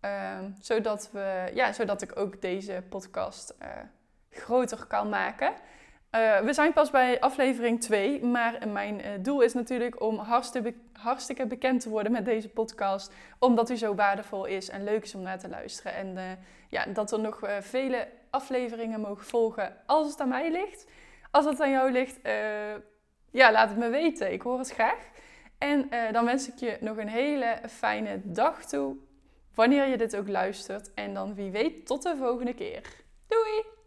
Ehm, 0.00 0.50
zodat, 0.60 1.10
we, 1.12 1.50
ja, 1.54 1.72
zodat 1.72 2.02
ik 2.02 2.18
ook 2.18 2.40
deze 2.40 2.82
podcast 2.88 3.56
groter 4.30 4.86
kan 4.86 5.08
maken. 5.08 5.52
Uh, 6.14 6.40
we 6.40 6.52
zijn 6.52 6.72
pas 6.72 6.90
bij 6.90 7.20
aflevering 7.20 7.80
2, 7.80 8.24
maar 8.24 8.68
mijn 8.68 9.00
uh, 9.00 9.06
doel 9.20 9.40
is 9.40 9.52
natuurlijk 9.54 10.02
om 10.02 10.18
hartstikke, 10.92 11.46
bekend 11.46 11.80
te 11.80 11.88
worden 11.88 12.12
met 12.12 12.24
deze 12.24 12.48
podcast. 12.48 13.14
Omdat 13.38 13.70
u 13.70 13.76
zo 13.76 13.94
waardevol 13.94 14.44
is 14.44 14.68
en 14.68 14.84
leuk 14.84 15.02
is 15.02 15.14
om 15.14 15.22
naar 15.22 15.38
te 15.38 15.48
luisteren. 15.48 15.94
En 15.94 16.16
uh, 16.16 16.22
ja, 16.68 16.84
dat 16.84 17.12
er 17.12 17.20
nog 17.20 17.40
vele 17.60 18.08
afleveringen 18.30 19.00
mogen 19.00 19.24
volgen 19.24 19.76
als 19.86 20.10
het 20.10 20.20
aan 20.20 20.28
mij 20.28 20.52
ligt. 20.52 20.86
Als 21.30 21.44
het 21.44 21.60
aan 21.60 21.70
jou 21.70 21.90
ligt, 21.90 22.18
ja, 23.30 23.52
laat 23.52 23.68
het 23.68 23.78
me 23.78 23.88
weten. 23.88 24.32
Ik 24.32 24.42
hoor 24.42 24.58
het 24.58 24.70
graag. 24.70 25.08
En 25.58 25.90
dan 26.12 26.24
wens 26.24 26.48
ik 26.48 26.58
je 26.58 26.76
nog 26.80 26.96
een 26.96 27.08
hele 27.08 27.58
fijne 27.68 28.20
dag 28.24 28.64
toe, 28.64 28.96
wanneer 29.54 29.86
je 29.86 29.96
dit 29.96 30.16
ook 30.16 30.28
luistert. 30.28 30.94
En 30.94 31.14
dan 31.14 31.34
wie 31.34 31.50
weet 31.50 31.86
tot 31.86 32.02
de 32.02 32.16
volgende 32.16 32.54
keer. 32.54 32.82
Doei! 33.26 33.77